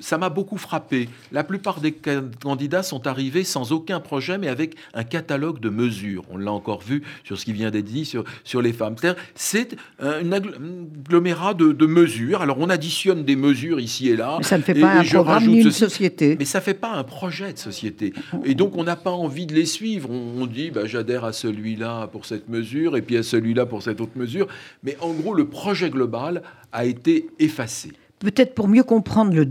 ça 0.00 0.18
m'a 0.18 0.28
beaucoup 0.28 0.58
frappé. 0.58 1.08
La 1.32 1.44
plupart 1.44 1.80
des 1.80 1.94
ca- 2.04 2.22
candidats 2.42 2.82
sont 2.82 3.06
arrivés 3.06 3.44
sans 3.44 3.72
aucun 3.72 4.00
projet, 4.00 4.38
mais 4.38 4.48
avec 4.48 4.74
un 4.94 5.04
catalogue 5.04 5.60
de 5.60 5.68
mesures. 5.68 6.24
On 6.30 6.36
l'a 6.36 6.52
encore 6.52 6.80
vu 6.82 7.02
sur 7.22 7.38
ce 7.38 7.44
qui 7.44 7.52
vient 7.52 7.70
d'être 7.70 7.84
dit 7.84 8.04
sur, 8.04 8.24
sur 8.42 8.60
les 8.62 8.72
femmes. 8.72 8.96
C'est 9.34 9.76
un 10.00 10.32
agglomérat 10.32 11.54
de, 11.54 11.72
de 11.72 11.86
mesures. 11.86 12.42
Alors 12.42 12.56
on 12.58 12.68
additionne 12.70 13.24
des 13.24 13.36
mesures 13.36 13.80
ici 13.80 14.08
et 14.08 14.16
là. 14.16 14.36
Mais 14.38 14.44
ça 14.44 14.58
ne 14.58 14.62
fait 14.62 14.76
et- 14.76 14.80
pas 14.80 14.94
et 14.96 14.98
un 14.98 15.02
je 15.02 15.14
programme 15.14 15.34
rajoute 15.38 15.52
ni 15.54 15.58
une 15.60 15.64
ceci. 15.70 15.78
société. 15.80 16.36
Mais 16.38 16.44
ça 16.44 16.60
fait 16.60 16.74
pas 16.74 16.92
un 16.92 17.04
projet 17.04 17.52
de 17.52 17.58
société. 17.58 18.12
Et 18.44 18.54
donc, 18.54 18.76
on 18.76 18.84
n'a 18.84 18.96
pas 18.96 19.10
envie 19.12 19.46
de 19.46 19.54
les 19.54 19.66
suivre. 19.66 20.10
On, 20.10 20.42
on 20.42 20.46
dit, 20.46 20.70
bah, 20.70 20.86
j'adhère 20.86 21.24
à 21.24 21.32
celui-là 21.32 22.06
pour 22.08 22.26
cette 22.26 22.48
mesure, 22.48 22.96
et 22.96 23.02
puis 23.02 23.16
à 23.16 23.22
celui-là 23.22 23.66
pour 23.66 23.82
cette 23.82 24.00
autre 24.00 24.16
mesure. 24.16 24.46
Mais 24.82 24.96
en 25.00 25.12
gros, 25.12 25.34
le 25.34 25.46
projet 25.48 25.90
global 25.90 26.42
a 26.72 26.84
été 26.84 27.28
effacé. 27.38 27.92
Peut-être 28.20 28.54
pour 28.54 28.68
mieux 28.68 28.84
comprendre 28.84 29.34
le- 29.34 29.48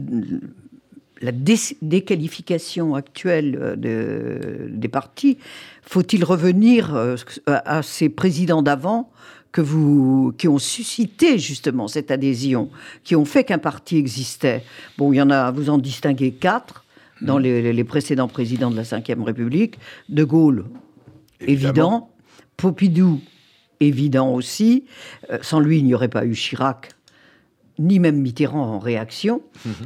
la 1.22 1.32
dé- 1.32 1.56
déqualification 1.82 2.96
actuelle 2.96 3.58
euh, 3.62 3.76
de- 3.76 4.70
des 4.70 4.88
partis, 4.90 5.38
faut-il 5.84 6.24
revenir 6.24 6.96
euh, 6.96 7.16
à, 7.46 7.78
à 7.78 7.82
ces 7.84 8.10
présidents 8.10 8.62
d'avant 8.62 9.10
que 9.52 9.62
vous, 9.62 10.34
qui 10.38 10.48
ont 10.48 10.58
suscité 10.58 11.38
justement 11.38 11.88
cette 11.88 12.10
adhésion, 12.10 12.70
qui 13.04 13.16
ont 13.16 13.26
fait 13.26 13.44
qu'un 13.44 13.60
parti 13.60 13.98
existait? 13.98 14.64
Bon, 14.98 15.14
il 15.14 15.18
y 15.18 15.22
en 15.22 15.30
a, 15.30 15.52
vous 15.52 15.70
en 15.70 15.78
distinguez 15.78 16.32
quatre 16.32 16.84
dans 17.22 17.38
les, 17.38 17.72
les 17.72 17.84
précédents 17.84 18.28
présidents 18.28 18.72
de 18.72 18.76
la 18.76 18.82
Ve 18.84 19.24
République. 19.24 19.78
De 20.10 20.24
Gaulle, 20.24 20.66
Évidemment. 21.40 21.70
évident. 21.72 22.10
Pompidou, 22.58 23.22
évident 23.80 24.34
aussi. 24.34 24.86
Euh, 25.32 25.38
sans 25.42 25.60
lui, 25.60 25.78
il 25.78 25.86
n'y 25.86 25.94
aurait 25.94 26.10
pas 26.10 26.26
eu 26.26 26.34
Chirac, 26.34 26.90
ni 27.80 28.00
même 28.00 28.18
Mitterrand 28.18 28.64
en 28.76 28.80
réaction. 28.80 29.42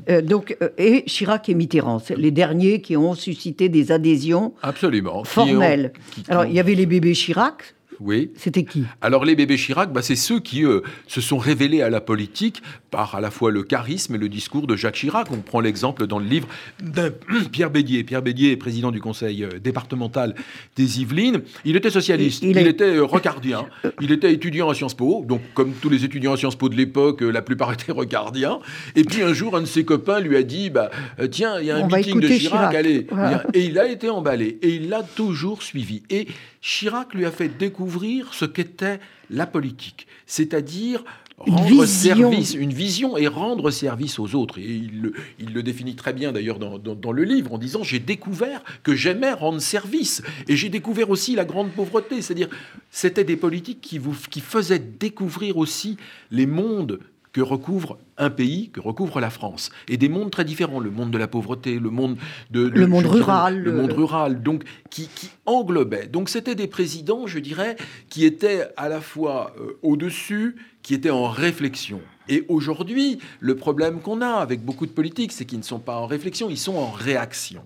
Euh, 0.10 0.22
donc, 0.22 0.58
euh, 0.62 0.70
et 0.77 1.03
Chirac 1.06 1.48
et 1.50 1.53
Mitterrand, 1.53 2.01
les 2.17 2.32
derniers 2.32 2.82
qui 2.82 2.98
ont 2.98 3.13
suscité 3.13 3.70
des 3.70 3.91
adhésions 3.91 4.53
Absolument. 4.62 5.22
Qui 5.24 5.39
ont- 5.39 5.46
formelles. 5.46 5.94
qui- 6.12 6.24
Alors, 6.27 6.46
il 6.46 6.53
y 6.53 6.60
avait 6.60 6.75
les 6.75 6.86
bébés 6.86 7.13
Chirac, 7.13 7.75
Oui. 8.00 8.32
C'était 8.36 8.63
qui? 8.63 8.84
Alors 9.01 9.25
les 9.25 9.36
bébés 9.36 9.58
Chirac, 9.58 9.92
bah, 9.92 10.01
c'est 10.01 10.16
ceux 10.16 10.39
qui 10.39 10.63
euh, 10.66 10.82
se 11.08 11.22
sont 11.22 11.38
révélés 11.38 11.82
à 11.82 11.89
la 11.89 12.01
politique 12.01 12.62
par 12.92 13.16
à 13.16 13.22
la 13.22 13.32
fois 13.32 13.51
le 13.51 13.63
charisme 13.63 14.16
et 14.16 14.18
le 14.18 14.30
discours 14.30 14.68
de 14.68 14.75
Jacques 14.75 14.96
Chirac. 14.96 15.32
On 15.32 15.38
prend 15.42 15.60
l'exemple 15.60 16.08
dans 16.08 16.20
le 16.20 16.25
livre 16.25 16.48
de 16.84 17.13
Pierre 17.51 17.70
Bédier. 17.72 18.04
Pierre 18.04 18.22
Bédier 18.22 18.51
est 18.51 18.58
président 18.58 18.92
du 18.92 19.00
conseil 19.01 19.44
euh, 19.44 19.50
départemental 19.63 20.36
des 20.75 21.01
Yvelines. 21.01 21.42
Il 21.66 21.75
était 21.75 21.89
socialiste, 21.89 22.44
Il- 22.44 22.50
il, 22.51 22.58
il 22.58 22.68
a- 22.68 22.70
était 22.70 22.84
euh, 22.98 23.04
rocardien, 23.04 23.66
il 24.01 24.12
était 24.12 24.32
étudiant 24.34 24.70
à 24.70 24.74
Sciences 24.74 24.94
Po. 24.96 25.25
Donc 25.27 25.42
comme 25.54 25.72
tous 25.74 25.89
les 25.89 26.06
étudiants 26.06 26.34
à 26.34 26.38
Sciences 26.38 26.56
Po 26.56 26.70
de 26.70 26.75
l'époque, 26.75 27.22
la 27.22 27.42
plupart 27.42 27.72
étaient 27.74 27.92
rocardiens. 27.92 28.60
Et 28.96 29.04
puis 29.04 29.22
un 29.24 29.34
jour, 29.34 29.56
un 29.56 29.62
de 29.62 29.66
ses 29.66 29.86
copains 29.86 30.20
lui 30.20 30.36
a 30.38 30.44
dit, 30.44 30.70
bah, 30.70 30.89
tiens, 31.32 31.60
il 31.60 31.66
y 31.68 31.72
a 31.72 31.77
un 31.77 31.82
On 31.82 31.88
meeting 31.88 32.20
de 32.20 32.27
Chirac, 32.27 32.39
Chirac. 32.72 32.75
allez. 32.75 33.08
Et 33.54 33.66
il 33.66 33.80
a 33.80 33.88
été 33.88 34.10
emballé 34.10 34.60
et 34.62 34.70
il 34.75 34.89
l'a 34.89 35.04
toujours 35.04 35.63
suivi. 35.63 36.04
Et 36.10 36.27
Chirac 36.62 37.14
lui 37.14 37.26
a 37.26 37.32
fait 37.32 37.50
découvrir 37.50 38.34
ce 38.34 38.46
qu'était 38.46 39.00
la 39.30 39.46
politique, 39.46 40.08
c'est-à-dire 40.26 41.04
rendre 41.38 41.86
service, 41.86 42.54
une 42.56 42.74
vision 42.74 43.16
et 43.16 43.28
rendre 43.28 43.70
service 43.70 44.18
aux 44.18 44.34
autres. 44.34 44.58
Et 44.58 44.64
il 44.66 45.02
le, 45.02 45.14
il 45.40 45.54
le 45.54 45.62
définit 45.62 45.96
très 45.96 46.12
bien 46.12 46.32
d'ailleurs 46.32 46.58
dans, 46.58 46.80
dans- 46.80 46.96
dans 46.96 47.12
le 47.12 47.24
livre 47.24 47.54
en 47.54 47.60
disant 47.60 47.84
j'ai 47.84 48.00
découvert 48.00 48.64
que 48.82 48.96
j'aimais 48.96 49.34
rendre 49.34 49.60
service 49.62 50.24
et 50.48 50.56
j'ai 50.56 50.70
découvert 50.70 51.12
aussi 51.12 51.36
la 51.36 51.46
grande 51.46 51.70
pauvreté, 51.72 52.24
c'est-à-dire 52.24 52.50
c'était 52.90 53.24
des 53.24 53.38
politiques 53.38 53.82
qui 53.82 54.00
vous 54.00 54.16
qui 54.32 54.42
faisaient 54.42 54.80
découvrir 54.80 55.58
aussi 55.58 55.98
les 56.32 56.48
mondes 56.48 57.00
que 57.38 57.41
recouvre 57.44 58.00
un 58.17 58.32
pays, 58.32 58.72
que 58.72 58.79
recouvre 58.79 59.20
la 59.20 59.29
France, 59.29 59.70
et 59.88 59.98
des 59.98 60.10
mondes 60.10 60.32
très 60.32 60.44
différents, 60.44 60.79
le 60.79 60.89
monde 60.89 61.12
de 61.12 61.20
la 61.20 61.27
pauvreté, 61.27 61.77
le 61.77 61.91
monde 61.91 62.17
de, 62.50 62.67
de- 62.67 62.79
Le 62.79 62.88
monde 62.88 63.03
dirais, 63.03 63.17
rural, 63.20 63.60
le 63.60 63.70
le- 63.72 63.77
monde 63.77 63.91
rural, 63.91 64.41
donc 64.41 64.63
qui, 64.89 65.08
qui 65.13 65.29
englobait. 65.46 66.08
Donc 66.08 66.29
c'était 66.29 66.56
des 66.56 66.65
présidents, 66.65 67.27
je 67.27 67.38
dirais, 67.38 67.77
qui 68.10 68.25
étaient 68.25 68.63
à 68.75 68.89
la 68.89 69.01
fois 69.01 69.53
euh, 69.60 69.77
au-dessus, 69.84 70.56
qui 70.82 70.96
étaient 70.96 71.12
en 71.12 71.29
réflexion. 71.29 72.01
Et 72.29 72.46
aujourd'hui, 72.48 73.19
le 73.39 73.55
problème 73.55 74.00
qu'on 74.00 74.22
a 74.22 74.29
avec 74.29 74.63
beaucoup 74.63 74.86
de 74.86 74.91
politiques, 74.91 75.31
c'est 75.31 75.46
qu'ils 75.46 75.60
ne 75.60 75.63
sont 75.63 75.79
pas 75.79 75.98
en 75.98 76.05
réflexion, 76.05 76.50
ils 76.50 76.57
sont 76.57 76.75
en 76.75 76.91
réaction. 76.91 77.62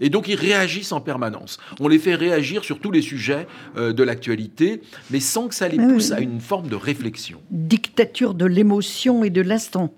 Et 0.00 0.10
donc 0.10 0.28
ils 0.28 0.34
réagissent 0.34 0.92
en 0.92 1.00
permanence. 1.00 1.58
On 1.80 1.88
les 1.88 1.98
fait 1.98 2.14
réagir 2.14 2.64
sur 2.64 2.78
tous 2.78 2.90
les 2.90 3.02
sujets 3.02 3.46
euh, 3.76 3.92
de 3.92 4.02
l'actualité, 4.02 4.82
mais 5.10 5.20
sans 5.20 5.48
que 5.48 5.54
ça 5.54 5.68
les 5.68 5.78
pousse 5.78 6.12
à 6.12 6.20
une 6.20 6.40
forme 6.40 6.68
de 6.68 6.76
réflexion. 6.76 7.40
Dictature 7.50 8.34
de 8.34 8.46
l'émotion 8.46 9.24
et 9.24 9.30
de 9.30 9.40
l'instant. 9.40 9.92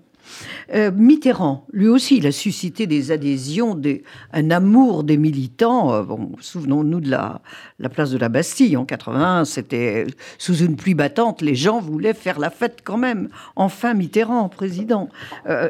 Euh, 0.73 0.91
Mitterrand, 0.91 1.65
lui 1.71 1.87
aussi, 1.87 2.17
il 2.17 2.27
a 2.27 2.31
suscité 2.31 2.87
des 2.87 3.11
adhésions, 3.11 3.75
des, 3.75 4.03
un 4.33 4.51
amour 4.51 5.03
des 5.03 5.17
militants. 5.17 5.93
Euh, 5.93 6.03
Souvenons-nous 6.41 6.99
de 6.99 7.09
la, 7.09 7.41
la 7.79 7.89
place 7.89 8.11
de 8.11 8.17
la 8.17 8.29
Bastille 8.29 8.75
en 8.77 8.85
81, 8.85 9.45
c'était 9.45 10.05
sous 10.37 10.57
une 10.57 10.75
pluie 10.75 10.93
battante, 10.93 11.41
les 11.41 11.55
gens 11.55 11.79
voulaient 11.79 12.13
faire 12.13 12.39
la 12.39 12.49
fête 12.49 12.79
quand 12.83 12.97
même. 12.97 13.29
Enfin, 13.55 13.93
Mitterrand, 13.93 14.49
président. 14.49 15.09
Euh, 15.47 15.69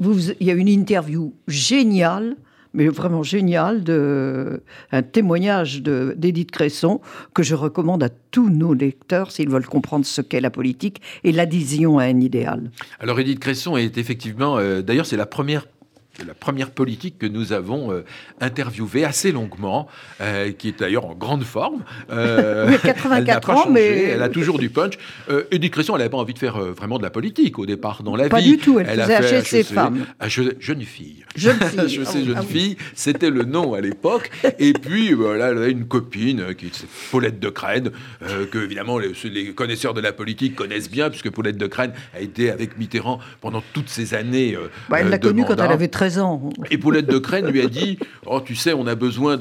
vous- 0.00 0.30
il 0.40 0.46
y 0.46 0.50
a 0.50 0.54
une 0.54 0.68
interview 0.68 1.34
géniale, 1.48 2.36
mais 2.72 2.88
vraiment 2.88 3.22
géniale, 3.22 3.82
de, 3.84 4.62
un 4.92 5.02
témoignage 5.02 5.82
d'Édith 5.82 6.50
Cresson 6.50 7.00
que 7.34 7.42
je 7.42 7.54
recommande 7.54 8.02
à 8.02 8.08
tous 8.08 8.50
nos 8.50 8.74
lecteurs 8.74 9.30
s'ils 9.30 9.48
veulent 9.48 9.66
comprendre 9.66 10.04
ce 10.04 10.20
qu'est 10.20 10.40
la 10.40 10.50
politique 10.50 11.00
et 11.24 11.32
l'adhésion 11.32 11.98
à 11.98 12.04
un 12.04 12.20
idéal. 12.20 12.70
Alors 13.00 13.18
Édith 13.20 13.40
Cresson 13.40 13.76
est 13.76 13.98
effectivement, 13.98 14.58
euh, 14.58 14.82
d'ailleurs 14.82 15.06
c'est 15.06 15.16
la 15.16 15.26
première 15.26 15.66
la 16.26 16.34
première 16.34 16.70
politique 16.70 17.18
que 17.18 17.26
nous 17.26 17.52
avons 17.52 17.92
euh, 17.92 18.04
interviewée 18.40 19.04
assez 19.04 19.32
longuement, 19.32 19.88
euh, 20.20 20.52
qui 20.52 20.68
est 20.68 20.80
d'ailleurs 20.80 21.06
en 21.06 21.14
grande 21.14 21.44
forme. 21.44 21.82
Euh, 22.10 22.66
Oui, 22.68 22.74
elle 22.82 22.88
n'a 22.88 22.94
84 22.94 23.46
pas 23.46 23.52
ans, 23.54 23.56
changé, 23.64 23.72
mais- 23.72 24.02
elle 24.02 24.22
a 24.22 24.28
toujours 24.28 24.58
du 24.58 24.68
punch. 24.70 24.94
Euh, 25.30 25.44
Édith 25.50 25.72
Cresson, 25.72 25.94
elle 25.94 25.98
n'avait 25.98 26.10
pas 26.10 26.16
envie 26.18 26.34
de 26.34 26.38
faire 26.38 26.58
vraiment 26.58 26.98
de 26.98 27.02
la 27.02 27.10
politique 27.10 27.58
au 27.58 27.66
départ 27.66 28.02
dans 28.02 28.16
la 28.16 28.28
Pas 28.28 28.38
vie. 28.40 28.56
du 28.56 28.58
tout, 28.58 28.78
elle 28.80 29.00
a 29.00 29.06
faisait 29.06 29.42
fait 29.42 29.58
HEC 29.60 29.66
femme. 29.66 30.06
HEC 30.20 30.56
jeune 30.60 30.82
fille. 30.82 31.24
Jeune 31.36 31.58
fille. 31.58 31.78
HEC 32.00 32.24
jeune 32.24 32.34
ah 32.36 32.40
oui. 32.40 32.46
fille, 32.46 32.76
c'était 32.94 33.30
le 33.30 33.44
nom 33.44 33.74
à 33.74 33.80
l'époque. 33.80 34.30
Et 34.58 34.72
puis, 34.72 35.12
voilà, 35.12 35.48
elle 35.50 35.58
a 35.58 35.66
une 35.68 35.86
copine 35.86 36.54
qui 36.56 36.66
est 36.66 36.86
Paulette 37.10 37.38
de 37.40 37.48
Crène, 37.48 37.90
que 38.50 38.58
évidemment 38.58 38.98
les, 38.98 39.12
les 39.24 39.52
connaisseurs 39.52 39.94
de 39.94 40.00
la 40.00 40.12
politique 40.12 40.54
connaissent 40.54 40.90
bien, 40.90 41.10
puisque 41.10 41.30
Paulette 41.30 41.58
de 41.58 41.66
Crène 41.66 41.92
a 42.14 42.20
été 42.20 42.50
avec 42.50 42.78
Mitterrand 42.78 43.20
pendant 43.40 43.62
toutes 43.72 43.88
ces 43.88 44.14
années. 44.14 44.56
Bah, 44.88 44.98
elle 45.00 45.08
l'a 45.10 45.18
connue 45.18 45.44
quand 45.44 45.56
elle 45.60 45.70
avait 45.72 45.88
13 45.88 46.07
Et 46.70 46.78
Paulette 46.78 47.06
de 47.06 47.18
Crène 47.18 47.48
lui 47.48 47.60
a 47.60 47.68
dit 47.68 47.98
Oh, 48.26 48.40
tu 48.40 48.54
sais, 48.54 48.72
on 48.72 48.86
a 48.86 48.94
besoin 48.94 49.38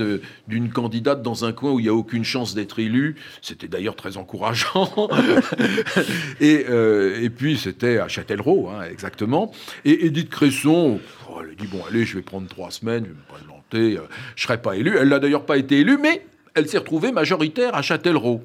d'une 0.48 0.70
candidate 0.70 1.22
dans 1.22 1.46
un 1.46 1.52
coin 1.52 1.72
où 1.72 1.80
il 1.80 1.84
n'y 1.84 1.90
a 1.90 1.94
aucune 1.94 2.24
chance 2.24 2.56
d'être 2.56 2.80
élu. 2.80 3.16
C'était 3.42 3.68
d'ailleurs 3.68 3.96
très 3.96 4.18
encourageant. 4.18 5.10
et, 6.40 6.66
euh, 6.70 7.22
et 7.22 7.30
puis, 7.30 7.58
c'était 7.58 8.00
à 8.00 8.08
Châtellerault, 8.08 8.70
hein, 8.70 8.86
exactement. 8.90 9.52
Et 9.86 10.06
Edith 10.06 10.30
Cresson, 10.30 11.00
oh, 11.30 11.40
elle 11.44 11.52
a 11.52 11.56
dit 11.56 11.68
Bon, 11.68 11.82
allez, 11.90 12.06
je 12.06 12.16
vais 12.16 12.24
prendre 12.24 12.48
trois 12.48 12.72
semaines, 12.72 13.06
je 13.06 13.10
vais 13.10 13.16
me 13.16 13.40
présenter, 13.40 13.98
euh, 13.98 14.08
je 14.36 14.44
ne 14.44 14.48
serai 14.48 14.62
pas 14.62 14.76
élue. 14.76 14.98
Elle 15.00 15.10
n'a 15.10 15.20
d'ailleurs 15.20 15.46
pas 15.46 15.58
été 15.58 15.80
élue, 15.80 15.98
mais 15.98 16.26
elle 16.56 16.68
s'est 16.68 16.80
retrouvée 16.80 17.12
majoritaire 17.12 17.76
à 17.76 17.82
Châtellerault. 17.82 18.42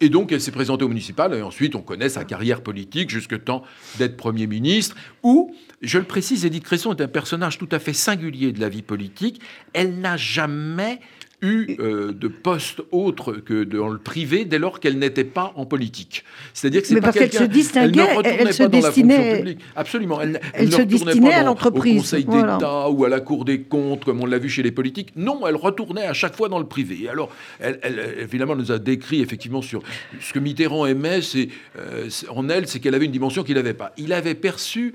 Et 0.00 0.08
donc, 0.08 0.32
elle 0.32 0.40
s'est 0.40 0.50
présentée 0.50 0.84
au 0.84 0.88
municipal, 0.88 1.32
et 1.34 1.42
ensuite, 1.42 1.76
on 1.76 1.80
connaît 1.80 2.08
sa 2.08 2.24
carrière 2.24 2.62
politique 2.62 3.10
jusque 3.10 3.44
temps 3.44 3.62
d'être 3.98 4.16
Premier 4.16 4.46
ministre, 4.46 4.96
où, 5.22 5.54
je 5.82 5.98
le 5.98 6.04
précise, 6.04 6.44
Édith 6.44 6.64
Cresson 6.64 6.94
est 6.94 7.00
un 7.00 7.08
personnage 7.08 7.58
tout 7.58 7.68
à 7.70 7.78
fait 7.78 7.92
singulier 7.92 8.52
de 8.52 8.60
la 8.60 8.68
vie 8.68 8.82
politique. 8.82 9.40
Elle 9.72 10.00
n'a 10.00 10.16
jamais 10.16 11.00
eu 11.44 11.76
euh, 11.78 12.12
de 12.12 12.28
poste 12.28 12.80
autre 12.90 13.32
que 13.34 13.64
dans 13.64 13.88
le 13.88 13.98
privé 13.98 14.44
dès 14.44 14.58
lors 14.58 14.80
qu'elle 14.80 14.98
n'était 14.98 15.24
pas 15.24 15.52
en 15.56 15.66
politique. 15.66 16.24
C'est-à-dire 16.52 16.82
que 16.82 16.88
c'est 16.88 16.94
pas 16.96 17.12
parce 17.12 17.18
qu'elle 17.18 17.32
se 17.32 17.44
distinguait, 17.44 18.00
elle 18.02 18.10
ne 18.12 18.16
retournait 18.16 18.38
elle 18.40 18.54
se 18.54 18.62
pas 18.62 18.68
dans 18.68 18.78
la 18.80 18.90
fonction 18.90 19.06
destinait- 19.06 19.36
publique. 19.38 19.58
Absolument. 19.76 20.20
Elle, 20.20 20.40
elle 20.54 20.66
ne 20.66 20.70
se 20.72 20.82
destinait 20.82 21.20
pas 21.30 21.36
à 21.36 21.42
l'entreprise, 21.42 21.96
Au 21.98 22.00
Conseil 22.00 22.24
voilà. 22.26 22.54
d'État 22.56 22.90
ou 22.90 23.04
à 23.04 23.08
la 23.08 23.20
Cour 23.20 23.44
des 23.44 23.60
comptes, 23.62 24.04
comme 24.04 24.20
on 24.20 24.26
l'a 24.26 24.38
vu 24.38 24.48
chez 24.48 24.62
les 24.62 24.72
politiques. 24.72 25.12
Non, 25.16 25.46
elle 25.46 25.56
retournait 25.56 26.06
à 26.06 26.14
chaque 26.14 26.34
fois 26.36 26.48
dans 26.48 26.58
le 26.58 26.66
privé. 26.66 27.04
Et 27.04 27.08
alors, 27.08 27.30
elle, 27.60 27.78
elle, 27.82 28.16
évidemment, 28.20 28.56
nous 28.56 28.72
a 28.72 28.78
décrit 28.78 29.20
effectivement 29.20 29.62
sur 29.62 29.82
ce 30.20 30.32
que 30.32 30.38
Mitterrand 30.38 30.86
aimait, 30.86 31.22
c'est 31.22 31.48
euh, 31.78 32.08
en 32.30 32.48
elle, 32.48 32.66
c'est 32.66 32.80
qu'elle 32.80 32.94
avait 32.94 33.04
une 33.04 33.12
dimension 33.12 33.42
qu'il 33.44 33.54
n'avait 33.56 33.74
pas. 33.74 33.92
Il 33.98 34.12
avait 34.12 34.34
perçu 34.34 34.94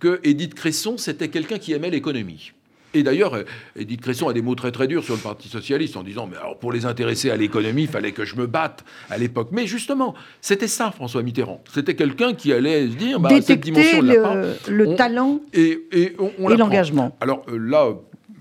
que 0.00 0.20
Édith 0.22 0.54
Cresson, 0.54 0.96
c'était 0.96 1.28
quelqu'un 1.28 1.58
qui 1.58 1.72
aimait 1.72 1.90
l'économie. 1.90 2.52
Et 2.94 3.02
d'ailleurs, 3.02 3.36
Édith 3.76 4.00
Cresson 4.00 4.28
a 4.28 4.32
des 4.32 4.40
mots 4.42 4.54
très 4.54 4.72
très 4.72 4.86
durs 4.86 5.04
sur 5.04 5.14
le 5.14 5.20
Parti 5.20 5.48
socialiste 5.48 5.96
en 5.96 6.02
disant, 6.02 6.26
mais 6.30 6.36
alors 6.38 6.58
pour 6.58 6.72
les 6.72 6.86
intéresser 6.86 7.30
à 7.30 7.36
l'économie, 7.36 7.82
il 7.82 7.88
fallait 7.88 8.12
que 8.12 8.24
je 8.24 8.34
me 8.36 8.46
batte 8.46 8.84
à 9.10 9.18
l'époque. 9.18 9.48
Mais 9.52 9.66
justement, 9.66 10.14
c'était 10.40 10.68
ça, 10.68 10.90
François 10.90 11.22
Mitterrand. 11.22 11.62
C'était 11.72 11.94
quelqu'un 11.94 12.32
qui 12.34 12.52
allait 12.52 12.88
se 12.88 12.94
dire, 12.94 13.20
bah, 13.20 13.28
cette 13.42 13.60
dimension 13.60 14.02
de 14.02 14.08
la 14.08 14.20
part, 14.22 14.36
le, 14.68 14.88
on- 14.88 14.96
talent 14.96 15.40
et, 15.52 15.80
et, 15.92 16.16
on, 16.18 16.24
on 16.24 16.28
et 16.28 16.50
l'apprend. 16.52 16.56
l'engagement. 16.56 17.16
Alors 17.20 17.44
euh, 17.50 17.58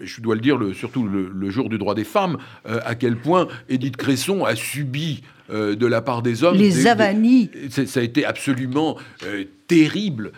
je 0.01 0.21
dois 0.21 0.35
le 0.35 0.41
dire, 0.41 0.57
le- 0.57 0.73
surtout 0.73 1.07
le, 1.07 1.29
le 1.33 1.49
jour 1.49 1.69
du 1.69 1.77
droit 1.77 1.95
des 1.95 2.03
femmes, 2.03 2.37
euh, 2.67 2.79
à 2.85 2.95
quel 2.95 3.15
point 3.17 3.47
Édith 3.69 3.97
Cresson 3.97 4.45
a 4.45 4.55
subi 4.55 5.23
euh, 5.49 5.75
de 5.75 5.85
la 5.87 6.01
part 6.01 6.21
des 6.21 6.43
hommes 6.43 6.57
Les 6.57 6.71
des- 6.71 6.87
avanies. 6.87 7.49
ça 7.69 7.99
a 7.99 8.03
été 8.03 8.25
absolument 8.25 8.97
euh, 9.25 9.45
terrible. 9.67 10.31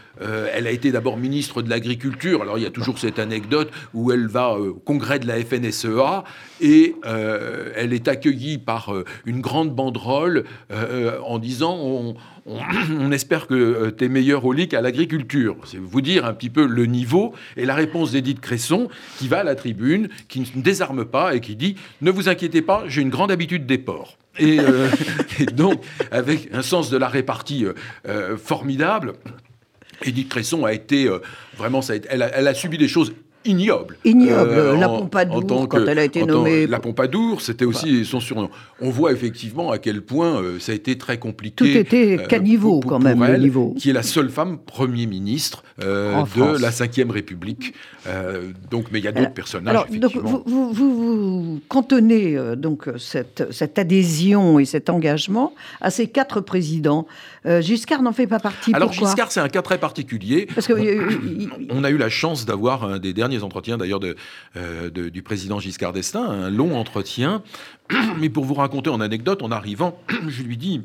Elle 0.54 0.66
a 0.66 0.72
été 0.72 0.92
d'abord 0.92 1.16
ministre 1.18 1.62
de 1.62 1.70
l'Agriculture. 1.70 2.42
Alors 2.42 2.58
il 2.58 2.64
y 2.64 2.68
a 2.68 2.72
toujours 2.72 2.98
cette 2.98 3.20
anecdote 3.20 3.70
où 3.94 4.12
elle 4.12 4.28
va 4.28 4.54
au 4.54 4.74
congrès 4.74 5.20
de 5.20 5.28
la 5.28 5.36
FNSEA 5.44 6.24
et 6.62 6.96
elle 7.76 7.94
est 7.94 8.08
accueillie 8.08 8.58
par 8.58 8.92
une 9.28 9.40
grande 9.40 9.76
banderole 9.76 10.46
en 11.24 11.38
disant 11.38 11.78
on, 11.80 12.16
on- 13.00 13.12
espère 13.12 13.48
que 13.48 13.90
tu 13.92 14.06
es 14.06 14.10
meilleur 14.10 14.46
au 14.46 14.54
lit 14.54 14.68
qu'à 14.68 14.82
l'agriculture. 14.82 15.56
C'est 15.66 15.78
vous 15.78 16.02
dire 16.02 16.26
un 16.26 16.34
petit 16.34 16.50
peu 16.50 16.66
le 16.68 16.86
niveau. 16.86 17.34
Et 17.58 17.66
la 17.66 17.76
réponse 17.76 18.12
d'Édith 18.12 18.40
Cresson 18.40 18.90
qui 19.18 19.28
va 19.28 19.40
à 19.40 19.44
la 19.44 19.56
tribune, 19.56 20.10
qui 20.28 20.42
ne 20.56 20.62
désarme 20.62 21.06
pas 21.06 21.36
et 21.36 21.42
qui 21.42 21.56
dit 21.56 21.76
ne 22.02 22.12
vous 22.12 22.30
inquiétez 22.30 22.62
pas, 22.62 22.84
j'ai 22.88 23.02
une 23.02 23.10
grande 23.10 23.32
habitude 23.32 23.66
des 23.66 23.78
porcs. 23.78 24.18
Et, 24.38 24.60
euh, 24.60 24.88
et 25.40 25.46
donc, 25.46 25.84
avec 26.12 26.50
un 26.54 26.62
sens 26.62 26.90
de 26.90 26.98
la 26.98 27.08
répartie 27.08 27.66
euh, 27.66 27.74
euh, 28.08 28.38
formidable, 28.38 29.14
Édith 30.06 30.30
Cresson 30.30 30.66
a 30.66 30.74
été 30.74 31.08
euh, 31.08 31.20
vraiment, 31.58 31.82
elle, 32.10 32.22
a, 32.22 32.28
elle 32.38 32.48
a 32.48 32.54
subi 32.54 32.78
des 32.78 32.88
choses 32.88 33.14
ignobles. 33.46 33.96
Euh, 34.06 34.10
Ignobles. 34.10 34.80
La 34.80 34.90
en- 34.90 35.00
Pompadour, 35.00 35.62
en 35.62 35.66
quand 35.66 35.86
elle 35.88 36.00
a 36.00 36.04
été 36.04 36.24
nommée- 36.26 36.68
La 36.68 36.80
Pompadour, 36.80 37.42
c'était 37.42 37.66
aussi 37.66 38.04
son 38.06 38.20
surnom. 38.20 38.50
On 38.82 38.90
voit 38.90 39.12
effectivement 39.12 39.72
à 39.72 39.78
quel 39.78 40.02
point 40.02 40.42
euh, 40.42 40.60
ça 40.60 40.72
a 40.72 40.76
été 40.76 40.98
très 40.98 41.18
compliqué. 41.18 41.56
Tout 41.56 41.66
était 41.66 42.18
euh, 42.20 42.26
caniveau, 42.28 42.80
pour- 42.82 42.92
quand 42.92 43.00
même, 43.00 43.24
le 43.24 43.38
niveau. 43.38 43.76
Qui 43.78 43.90
est 43.90 43.94
la 43.94 44.04
seule 44.04 44.30
femme 44.30 44.58
Premier 44.58 45.06
ministre 45.06 45.64
euh, 45.84 46.22
de 46.22 46.28
France. 46.28 46.60
la 46.62 46.70
Ve 46.70 47.10
République. 47.12 47.74
Euh, 48.08 48.52
donc, 48.70 48.86
mais 48.92 49.00
il 49.00 49.06
y 49.06 49.08
a 49.08 49.12
d'autres 49.12 49.34
personnages, 49.34 49.70
Alors, 49.70 49.86
effectivement. 49.90 50.30
vous, 50.30 50.44
vous, 50.46 50.74
vous, 50.74 50.96
vous 51.54 51.60
cantonnez 51.68 52.36
euh, 52.38 52.56
donc 52.56 52.86
cette, 52.98 53.48
cette 53.52 53.78
adhésion 53.80 54.60
et 54.60 54.66
cet 54.66 54.90
engagement 54.90 55.54
à 55.82 55.90
ces 55.92 56.08
quatre 56.08 56.42
présidents. 56.42 57.08
Euh, 57.46 57.62
Giscard 57.62 58.02
n'en 58.02 58.12
fait 58.14 58.28
pas 58.28 58.40
partie. 58.40 58.74
Alors 58.74 58.92
Giscard, 58.92 59.32
c'est 59.32 59.40
un 59.40 59.48
cas 59.50 59.62
très 59.62 59.78
particulier. 59.78 60.48
Parce 60.54 60.68
que 60.68 60.74
euh, 60.74 61.10
On 61.70 61.84
a 61.84 61.90
eu 61.90 61.98
la 61.98 62.10
chance 62.10 62.46
d'avoir 62.46 62.84
un 62.84 63.00
des 63.00 63.14
derniers 63.14 63.29
derniers 63.30 63.44
entretiens 63.44 63.78
d'ailleurs 63.78 64.00
de, 64.00 64.16
du 65.10 65.22
président 65.22 65.60
Giscard 65.60 65.94
d'Estaing, 65.94 66.24
un 66.24 66.50
long 66.50 66.76
entretien. 66.76 67.44
Mais 68.20 68.30
pour 68.30 68.46
vous 68.46 68.56
raconter 68.56 68.90
en 68.90 69.02
anecdote, 69.02 69.42
en 69.44 69.52
arrivant, 69.52 70.00
je 70.28 70.44
lui 70.44 70.58
dis 70.58 70.82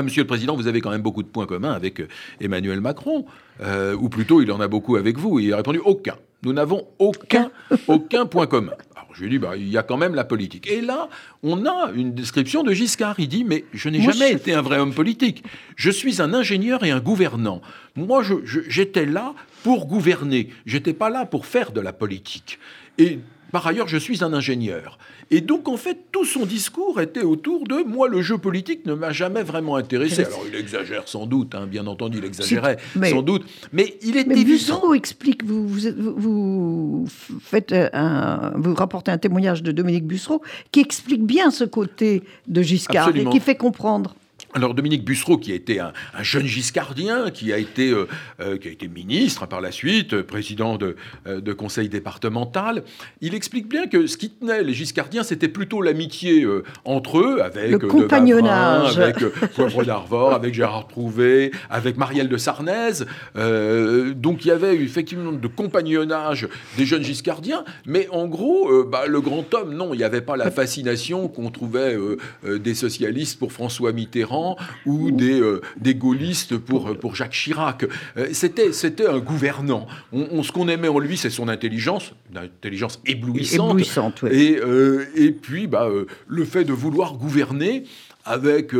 Monsieur 0.00 0.22
le 0.22 0.26
Président, 0.26 0.56
vous 0.56 0.68
avez 0.68 0.80
quand 0.80 0.90
même 0.90 1.02
beaucoup 1.02 1.22
de 1.22 1.28
points 1.28 1.46
communs 1.46 1.72
avec 1.72 2.00
euh, 2.00 2.08
Emmanuel 2.40 2.80
Macron, 2.80 3.26
euh, 3.60 3.94
ou 3.94 4.08
plutôt 4.08 4.40
il 4.40 4.50
en 4.50 4.60
a 4.60 4.68
beaucoup 4.68 4.96
avec 4.96 5.18
vous. 5.18 5.38
Et 5.38 5.44
il 5.44 5.52
a 5.52 5.56
répondu 5.56 5.80
aucun. 5.84 6.16
Nous 6.44 6.52
n'avons 6.52 6.86
aucun, 6.98 7.50
aucun 7.88 8.26
point 8.26 8.46
commun. 8.46 8.72
Alors 8.94 9.08
je 9.12 9.22
lui 9.22 9.30
dit, 9.30 9.38
bah, 9.38 9.56
il 9.56 9.68
y 9.68 9.76
a 9.76 9.82
quand 9.82 9.96
même 9.96 10.14
la 10.14 10.24
politique. 10.24 10.66
Et 10.70 10.80
là, 10.80 11.08
on 11.42 11.66
a 11.66 11.90
une 11.94 12.14
description 12.14 12.62
de 12.62 12.72
Giscard. 12.72 13.16
Il 13.18 13.28
dit, 13.28 13.44
mais 13.44 13.64
je 13.74 13.88
n'ai 13.88 14.00
jamais 14.00 14.32
été 14.32 14.54
un 14.54 14.62
vrai 14.62 14.78
homme 14.78 14.94
politique. 14.94 15.44
Je 15.76 15.90
suis 15.90 16.22
un 16.22 16.32
ingénieur 16.32 16.84
et 16.84 16.90
un 16.90 17.00
gouvernant. 17.00 17.60
Moi, 17.94 18.22
j'étais 18.68 19.04
là 19.04 19.34
pour 19.62 19.86
gouverner. 19.86 20.48
J'étais 20.66 20.94
pas 20.94 21.10
là 21.10 21.26
pour 21.26 21.46
faire 21.46 21.72
de 21.72 21.80
la 21.80 21.92
politique. 21.92 22.58
Et 22.98 23.20
par 23.52 23.66
ailleurs, 23.66 23.86
je 23.86 23.98
suis 23.98 24.24
un 24.24 24.32
ingénieur. 24.32 24.98
Et 25.30 25.42
donc, 25.42 25.68
en 25.68 25.76
fait, 25.76 26.06
tout 26.10 26.24
son 26.24 26.46
discours 26.46 27.00
était 27.02 27.22
autour 27.22 27.64
de 27.68 27.82
moi, 27.86 28.08
le 28.08 28.22
jeu 28.22 28.38
politique 28.38 28.86
ne 28.86 28.94
m'a 28.94 29.12
jamais 29.12 29.42
vraiment 29.42 29.76
intéressé. 29.76 30.24
Alors, 30.24 30.44
il 30.48 30.58
exagère 30.58 31.06
sans 31.06 31.26
doute, 31.26 31.54
hein, 31.54 31.66
bien 31.66 31.86
entendu, 31.86 32.18
il 32.18 32.24
exagérait 32.24 32.78
sans 33.10 33.22
doute. 33.22 33.44
Mais 33.72 33.98
il 34.02 34.16
est 34.16 34.26
mais 34.26 34.40
évident. 34.40 34.94
explique, 34.94 35.44
vous, 35.44 35.68
vous, 35.68 35.84
vous, 36.16 37.06
faites 37.40 37.74
un, 37.92 38.52
vous 38.56 38.74
rapportez 38.74 39.10
un 39.10 39.18
témoignage 39.18 39.62
de 39.62 39.70
Dominique 39.70 40.06
Bussereau 40.06 40.42
qui 40.72 40.80
explique 40.80 41.24
bien 41.24 41.50
ce 41.50 41.64
côté 41.64 42.22
de 42.48 42.62
Giscard 42.62 43.14
et 43.14 43.24
qui 43.26 43.40
fait 43.40 43.56
comprendre. 43.56 44.16
Alors 44.54 44.74
Dominique 44.74 45.04
Bussereau, 45.04 45.38
qui 45.38 45.52
a 45.52 45.54
été 45.54 45.80
un, 45.80 45.92
jeune 46.20 46.46
giscardien, 46.46 47.30
qui 47.30 47.52
a 47.54 47.58
été, 47.58 47.90
euh, 47.90 48.06
euh, 48.40 48.58
qui 48.58 48.68
a 48.68 48.70
été 48.70 48.86
ministre 48.86 49.46
par 49.46 49.62
la 49.62 49.72
suite, 49.72 50.20
président 50.22 50.76
de, 50.76 50.96
euh, 51.26 51.40
de, 51.40 51.52
conseil 51.54 51.88
départemental, 51.88 52.82
il 53.22 53.34
explique 53.34 53.66
bien 53.66 53.86
que 53.86 54.06
ce 54.06 54.18
qui 54.18 54.28
tenait 54.30 54.62
les 54.62 54.74
giscardiens, 54.74 55.22
c'était 55.22 55.48
plutôt 55.48 55.80
l'amitié 55.80 56.46
entre 56.84 57.18
eux, 57.18 57.40
avec 57.42 57.70
le 57.70 57.78
compagnonnage, 57.78 58.98
avec 58.98 59.24
Poivre 59.54 59.84
d'Arvor, 59.84 60.32
avec 60.34 60.52
Gérard 60.52 60.86
Prouvé, 60.86 61.50
avec 61.70 61.96
Marielle 61.96 62.28
de 62.28 62.36
Sarnez. 62.36 63.04
donc 63.34 64.44
il 64.44 64.48
y 64.48 64.50
avait 64.50 64.76
effectivement 64.76 65.32
de 65.32 65.48
compagnonnage 65.48 66.48
des 66.76 66.84
jeunes 66.84 67.04
giscardiens, 67.04 67.64
mais 67.86 68.08
en 68.10 68.26
gros, 68.26 68.84
bah, 68.84 69.06
le 69.06 69.20
grand 69.20 69.52
homme, 69.54 69.74
non, 69.74 69.94
il 69.94 69.98
n'y 69.98 70.04
avait 70.04 70.20
pas 70.20 70.36
la 70.36 70.50
fascination 70.50 71.28
qu'on 71.28 71.50
trouvait 71.50 71.96
des 72.44 72.74
socialistes 72.74 73.38
pour 73.38 73.52
François 73.52 73.92
Mitterrand 73.92 74.41
ou 74.86 75.10
des, 75.10 75.40
euh, 75.40 75.60
des 75.76 75.94
gaullistes 75.94 76.56
pour, 76.56 76.96
pour 76.98 77.14
Jacques 77.14 77.32
Chirac. 77.32 77.84
Euh, 78.16 78.28
c'était, 78.32 78.72
c'était 78.72 79.06
un 79.06 79.18
gouvernant. 79.18 79.86
On, 80.12 80.42
ce 80.42 80.52
qu'on 80.52 80.68
aimait 80.68 80.88
en 80.88 80.98
lui, 80.98 81.16
c'est 81.16 81.30
son 81.30 81.48
intelligence, 81.48 82.12
une 82.30 82.38
intelligence 82.38 83.00
éblouissante. 83.06 83.70
éblouissante 83.70 84.24
et, 84.24 84.58
euh, 84.58 85.06
et 85.16 85.32
puis, 85.32 85.66
bah, 85.66 85.88
le 86.26 86.44
fait 86.44 86.64
de 86.64 86.72
vouloir 86.72 87.14
gouverner 87.14 87.84
avec 88.24 88.72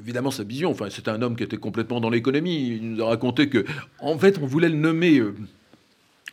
évidemment 0.00 0.30
sa 0.30 0.42
vision. 0.42 0.70
Enfin, 0.70 0.86
c'était 0.90 1.10
un 1.10 1.20
homme 1.20 1.36
qui 1.36 1.42
était 1.42 1.58
complètement 1.58 2.00
dans 2.00 2.08
l'économie. 2.08 2.78
Il 2.80 2.92
nous 2.92 3.02
a 3.02 3.08
raconté 3.08 3.48
que, 3.48 3.64
en 4.00 4.16
fait, 4.18 4.38
on 4.40 4.46
voulait 4.46 4.70
le 4.70 4.76
nommer 4.76 5.22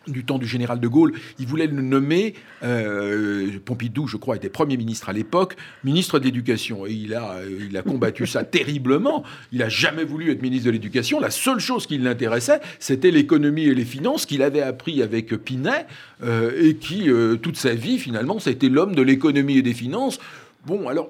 du 0.08 0.26
temps 0.26 0.38
du 0.38 0.48
général 0.48 0.80
de 0.80 0.88
Gaulle, 0.88 1.14
il 1.40 1.48
voulait 1.48 1.68
le 1.68 1.82
nommer, 1.82 2.34
euh, 2.64 3.52
Pompidou, 3.64 4.08
je 4.08 4.18
crois, 4.18 4.36
était 4.36 4.50
Premier 4.50 4.78
ministre 4.78 5.10
à 5.10 5.14
l'époque, 5.14 5.56
ministre 5.84 6.20
de 6.20 6.26
l'Éducation. 6.26 6.86
Et 6.86 6.92
il 6.92 7.14
a, 7.14 7.38
il 7.70 7.76
a 7.78 7.82
combattu 7.82 8.28
ça 8.28 8.44
terriblement. 8.44 9.24
Il 9.52 9.60
n'a 9.60 9.70
jamais 9.70 10.04
voulu 10.04 10.32
être 10.32 10.42
ministre 10.42 10.68
de 10.68 10.72
l'Éducation. 10.72 11.20
La 11.20 11.32
seule 11.32 11.60
chose 11.60 11.88
qui 11.88 11.98
l'intéressait, 11.98 12.60
c'était 12.80 13.12
l'économie 13.12 13.66
et 13.66 13.76
les 13.76 13.86
finances 13.86 14.26
qu'il 14.26 14.42
avait 14.42 14.62
appris 14.62 15.02
avec 15.02 15.36
Pinet, 15.38 15.86
euh, 16.24 16.52
et 16.62 16.76
qui, 16.76 17.10
euh, 17.10 17.36
toute 17.36 17.58
sa 17.58 17.74
vie, 17.74 17.98
finalement, 17.98 18.40
c'était 18.40 18.70
l'homme 18.70 18.96
de 18.96 19.02
l'économie 19.02 19.58
et 19.58 19.62
des 19.62 19.74
finances. 19.74 20.20
Bon, 20.66 20.88
alors, 20.88 21.10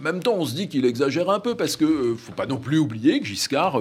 en 0.00 0.02
même 0.02 0.22
temps, 0.22 0.34
on 0.36 0.44
se 0.44 0.54
dit 0.54 0.68
qu'il 0.68 0.84
exagère 0.84 1.30
un 1.30 1.40
peu 1.40 1.54
parce 1.54 1.76
que 1.76 2.10
ne 2.10 2.14
faut 2.14 2.32
pas 2.32 2.46
non 2.46 2.58
plus 2.58 2.78
oublier 2.78 3.20
que 3.20 3.26
Giscard, 3.26 3.80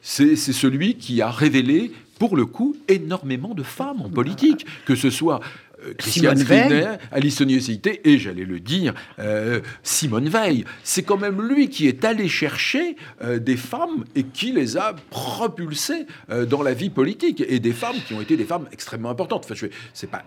c'est 0.00 0.36
celui 0.36 0.96
qui 0.96 1.20
a 1.20 1.30
révélé 1.30 1.92
pour 2.20 2.36
le 2.36 2.44
coup, 2.44 2.76
énormément 2.86 3.54
de 3.54 3.62
femmes 3.62 4.02
en 4.02 4.10
politique, 4.10 4.66
que 4.84 4.94
ce 4.94 5.08
soit 5.08 5.40
euh, 5.82 5.94
Christiane 5.96 6.36
Skriner, 6.36 6.96
Alice 7.10 7.40
et 7.40 8.18
j'allais 8.18 8.44
le 8.44 8.60
dire, 8.60 8.92
euh, 9.18 9.60
Simone 9.82 10.28
Veil. 10.28 10.66
C'est 10.84 11.02
quand 11.02 11.16
même 11.16 11.40
lui 11.40 11.70
qui 11.70 11.88
est 11.88 12.04
allé 12.04 12.28
chercher 12.28 12.96
euh, 13.22 13.38
des 13.38 13.56
femmes 13.56 14.04
et 14.14 14.24
qui 14.24 14.52
les 14.52 14.76
a 14.76 14.94
propulsées 15.08 16.06
dans 16.46 16.62
la 16.62 16.74
vie 16.74 16.90
politique. 16.90 17.42
Et 17.48 17.58
des 17.58 17.72
femmes 17.72 17.96
qui 18.06 18.12
ont 18.12 18.20
été 18.20 18.36
des 18.36 18.44
femmes 18.44 18.68
extrêmement 18.70 19.08
importantes. 19.08 19.46
Enfin, 19.46 19.54
je 19.54 19.66
c'est 19.94 20.10
pas 20.10 20.22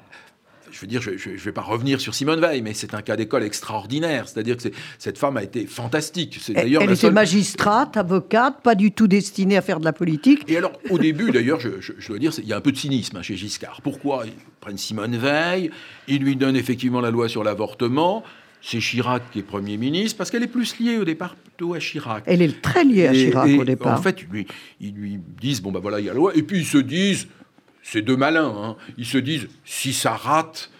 veux 0.83 0.87
dire, 0.87 1.01
je 1.01 1.29
ne 1.29 1.37
vais 1.37 1.51
pas 1.51 1.61
revenir 1.61 1.99
sur 1.99 2.13
Simone 2.13 2.39
Veil, 2.39 2.61
mais 2.61 2.73
c'est 2.73 2.93
un 2.93 3.01
cas 3.01 3.15
d'école 3.15 3.43
extraordinaire. 3.43 4.27
C'est-à-dire 4.27 4.57
que 4.57 4.69
cette 4.99 5.17
femme 5.17 5.37
a 5.37 5.43
été 5.43 5.65
fantastique. 5.65 6.37
C'est 6.41 6.53
d'ailleurs 6.53 6.83
elle, 6.83 6.91
était 6.91 7.11
magistrate, 7.11 7.97
avocate, 7.97 8.61
pas 8.61 8.75
du 8.75 8.91
tout 8.91 9.07
destinée 9.07 9.57
à 9.57 9.61
faire 9.61 9.79
de 9.79 9.85
la 9.85 9.93
politique. 9.93 10.43
Et 10.47 10.57
alors, 10.57 10.73
au 10.89 10.97
début, 10.97 11.31
d'ailleurs, 11.31 11.59
je, 11.59 12.07
dois 12.07 12.19
dire, 12.19 12.31
il 12.37 12.47
y 12.47 12.53
a 12.53 12.57
un 12.57 12.61
peu 12.61 12.71
de 12.71 12.77
cynisme 12.77 13.17
hein, 13.17 13.21
chez 13.21 13.35
Giscard. 13.35 13.81
Pourquoi 13.81 14.23
Ils 14.25 14.33
prennent 14.59 14.77
Simone 14.77 15.17
Veil, 15.17 15.71
ils 16.07 16.21
lui 16.21 16.35
donnent 16.35 16.55
effectivement 16.55 17.01
la 17.01 17.11
loi 17.11 17.29
sur 17.29 17.43
l'avortement. 17.43 18.23
C'est 18.61 18.79
Chirac 18.79 19.23
qui 19.31 19.39
est 19.39 19.43
Premier 19.43 19.75
ministre, 19.75 20.17
parce 20.17 20.31
qu'elle 20.31 20.43
est 20.43 20.47
plus 20.47 20.79
liée 20.79 20.97
au 20.97 21.03
départ 21.03 21.35
plutôt 21.35 21.73
à 21.73 21.79
Chirac. 21.79 22.23
Elle 22.27 22.41
est 22.41 22.61
très 22.61 22.85
liée 22.85 23.07
à 23.07 23.13
Chirac 23.13 23.49
au 23.59 23.65
départ. 23.65 23.99
En 23.99 24.01
fait, 24.01 24.25
ils 24.79 24.93
lui 24.93 25.19
disent, 25.41 25.61
bon 25.61 25.71
ben 25.71 25.79
voilà, 25.79 25.99
il 25.99 26.05
y 26.05 26.09
a 26.09 26.13
la 26.13 26.17
loi, 26.17 26.31
et 26.35 26.43
puis 26.43 26.59
ils 26.59 26.65
se 26.65 26.77
disent, 26.77 27.27
c'est 27.83 28.01
deux 28.01 28.17
malins. 28.17 28.53
Hein. 28.57 28.75
Ils 28.97 29.05
se 29.05 29.19
disent, 29.19 29.47
si 29.65 29.93
ça 29.93 30.13
rate, 30.13 30.71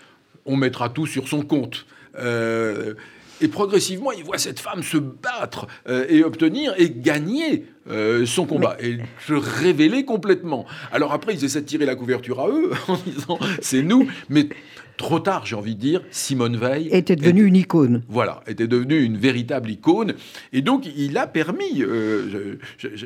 on 0.46 0.56
mettra 0.56 0.90
tout 0.90 1.06
sur 1.06 1.28
son 1.28 1.44
compte. 1.44 1.86
Euh, 2.18 2.94
et 3.42 3.48
progressivement, 3.48 4.12
ils 4.12 4.24
voient 4.24 4.38
cette 4.38 4.60
femme 4.60 4.84
se 4.84 4.98
battre 4.98 5.68
euh, 5.90 6.06
et 6.08 6.24
obtenir 6.24 6.74
et 6.78 6.90
gagner 6.90 7.66
euh, 7.90 8.26
son 8.26 8.46
combat 8.46 8.78
et 8.80 9.00
se 9.28 9.34
révéler 9.34 10.06
complètement. 10.06 10.66
Alors 10.92 11.12
après, 11.12 11.34
ils 11.34 11.44
essaient 11.44 11.62
de 11.62 11.66
tirer 11.66 11.86
la 11.86 11.96
couverture 11.96 12.40
à 12.40 12.48
eux 12.48 12.72
en 12.88 12.98
disant 13.06 13.40
c'est 13.60 13.82
nous, 13.82 14.08
mais 14.30 14.48
trop 14.96 15.20
tard, 15.20 15.46
j'ai 15.46 15.56
envie 15.56 15.76
de 15.76 15.80
dire, 15.82 16.02
Simone 16.12 16.56
Veil 16.56 16.88
était 16.90 17.16
devenue 17.18 17.46
une 17.46 17.56
icône. 17.56 18.04
Voilà, 18.08 18.44
était 18.48 18.68
devenue 18.68 19.02
une 19.02 19.18
véritable 19.18 19.72
icône. 19.72 20.14
Et 20.54 20.62
donc, 20.62 20.86
il 20.96 21.18
a 21.18 21.28
permis. 21.28 21.84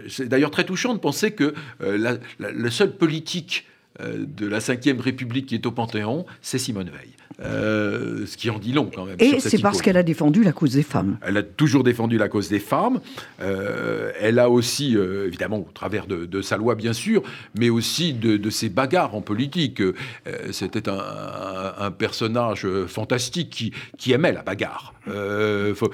c'est 0.10 0.28
d'ailleurs 0.28 0.52
très 0.52 0.66
touchant 0.66 0.94
de 0.94 1.00
penser 1.00 1.32
que 1.32 1.56
la, 1.80 2.18
la, 2.40 2.70
seule 2.70 2.96
politique 2.96 3.66
de 4.00 4.48
la 4.48 4.60
Ve 4.60 5.00
République 5.00 5.48
qui 5.48 5.56
est 5.56 5.66
au 5.66 5.72
Panthéon, 5.72 6.26
c'est 6.42 6.60
Simone 6.60 6.90
Veil. 6.90 7.17
Euh, 7.40 8.26
ce 8.26 8.36
qui 8.36 8.50
en 8.50 8.58
dit 8.58 8.74
long 8.74 8.90
quand 8.94 9.06
même. 9.06 9.16
Et 9.20 9.40
c'est 9.40 9.62
parce 9.62 9.82
qu'elle 9.82 9.98
a 9.98 10.04
défendu 10.04 10.44
la 10.44 10.52
cause 10.52 10.74
des 10.74 10.84
femmes. 10.84 11.18
Elle 11.22 11.38
a 11.38 11.44
toujours 11.44 11.84
défendu 11.84 12.18
la 12.18 12.30
cause 12.30 12.50
des 12.50 12.60
femmes. 12.60 13.00
Euh, 13.42 14.12
elle 14.20 14.40
a 14.40 14.50
aussi, 14.50 14.96
évidemment, 14.96 15.58
au 15.58 15.72
travers 15.74 16.08
de, 16.08 16.42
sa 16.42 16.58
loi 16.58 16.76
bien 16.76 16.94
sûr, 16.94 17.22
mais 17.58 17.70
aussi 17.70 18.14
de, 18.14 18.50
ses 18.50 18.70
bagarres 18.70 19.16
en 19.16 19.22
politique. 19.22 19.82
C'était 20.52 20.90
un, 20.90 21.92
personnage 21.92 22.68
fantastique 22.88 23.74
qui, 23.98 24.12
aimait 24.12 24.32
la 24.32 24.42
bagarre. 24.42 24.94
Il 25.06 25.14
ne 25.14 25.74
faut, 25.74 25.92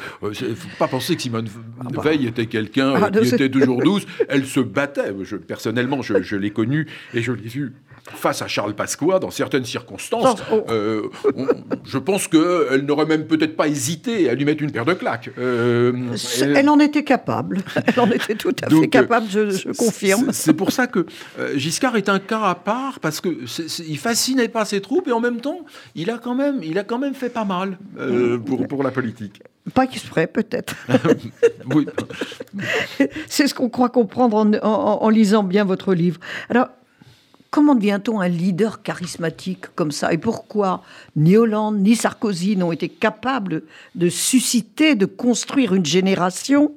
pas 0.79 0.87
penser 0.87 1.15
que 1.15 1.21
Simone 1.21 1.47
ah 1.79 1.83
bah. 1.91 2.01
Veil 2.03 2.27
était 2.27 2.45
quelqu'un 2.45 2.93
ah, 2.95 3.11
qui 3.11 3.27
était 3.27 3.49
toujours 3.49 3.81
douce. 3.81 4.05
Elle 4.29 4.45
se 4.45 4.59
battait. 4.59 5.13
Je, 5.23 5.35
personnellement, 5.35 6.01
je, 6.01 6.21
je 6.21 6.35
l'ai 6.35 6.51
connue 6.51 6.87
et 7.13 7.21
je 7.21 7.31
l'ai 7.31 7.49
vue 7.49 7.73
face 8.11 8.41
à 8.41 8.47
Charles 8.47 8.73
Pasqua, 8.73 9.19
dans 9.19 9.31
certaines 9.31 9.65
circonstances, 9.65 10.41
oh. 10.51 10.65
euh, 10.69 11.09
je 11.86 11.97
pense 11.97 12.27
qu'elle 12.27 12.86
n'aurait 12.86 13.05
même 13.05 13.25
peut-être 13.25 13.55
pas 13.55 13.67
hésité 13.67 14.29
à 14.29 14.36
lui 14.36 14.45
mettre 14.45 14.63
une 14.63 14.71
paire 14.71 14.86
de 14.86 14.93
claques. 14.93 15.29
Euh, 15.38 15.93
elle 16.41 16.69
en 16.69 16.79
était 16.79 17.03
capable. 17.03 17.59
Elle 17.86 17.99
en 17.99 18.09
était 18.12 18.36
tout 18.36 18.55
à 18.63 18.69
fait 18.69 18.88
capable, 18.88 19.27
je, 19.29 19.71
confirme. 19.73 20.31
C'est 20.31 20.53
pour 20.53 20.71
ça 20.71 20.88
que 20.88 21.05
euh, 21.39 21.57
Giscard 21.57 21.95
est 21.95 22.09
un 22.09 22.19
cas 22.19 22.41
à 22.41 22.55
part, 22.55 22.99
parce 22.99 23.21
qu'il 23.21 23.41
ne 23.41 23.97
fascinait 23.97 24.47
pas 24.47 24.65
ses 24.65 24.81
troupes, 24.81 25.07
et 25.07 25.12
en 25.12 25.19
même 25.19 25.41
temps, 25.41 25.59
il 25.95 26.09
a 26.09 26.17
quand 26.17 26.36
même, 26.36 26.62
il 26.63 26.77
a 26.77 26.83
quand 26.83 26.99
même 26.99 27.13
fait 27.13 27.29
pas 27.29 27.45
mal 27.45 27.77
pour, 28.45 28.67
pour 28.67 28.83
la 28.83 28.91
politique. 28.91 29.41
Pas 29.73 29.83
exprès, 29.83 30.27
peut-être. 30.27 30.75
oui. 31.73 31.88
C'est 33.27 33.47
ce 33.47 33.53
qu'on 33.53 33.69
croit 33.69 33.89
comprendre 33.89 34.38
en, 34.38 35.03
en 35.03 35.09
lisant 35.09 35.43
bien 35.43 35.63
votre 35.63 35.93
livre. 35.93 36.19
Alors, 36.49 36.67
Comment 37.53 37.75
devient-on 37.75 38.19
un 38.19 38.29
leader 38.29 38.81
charismatique 38.81 39.67
comme 39.75 39.91
ça? 39.91 40.11
Et 40.11 40.17
pourquoi 40.17 40.81
ni 41.15 41.37
Hollande 41.37 41.77
ni 41.81 41.95
Sarkozy 41.95 42.57
n'ont 42.57 42.71
été 42.71 42.89
capables 42.89 43.61
de 43.93 44.09
susciter, 44.09 44.95
de 44.95 45.05
construire 45.05 45.75
une 45.75 45.85
génération 45.85 46.71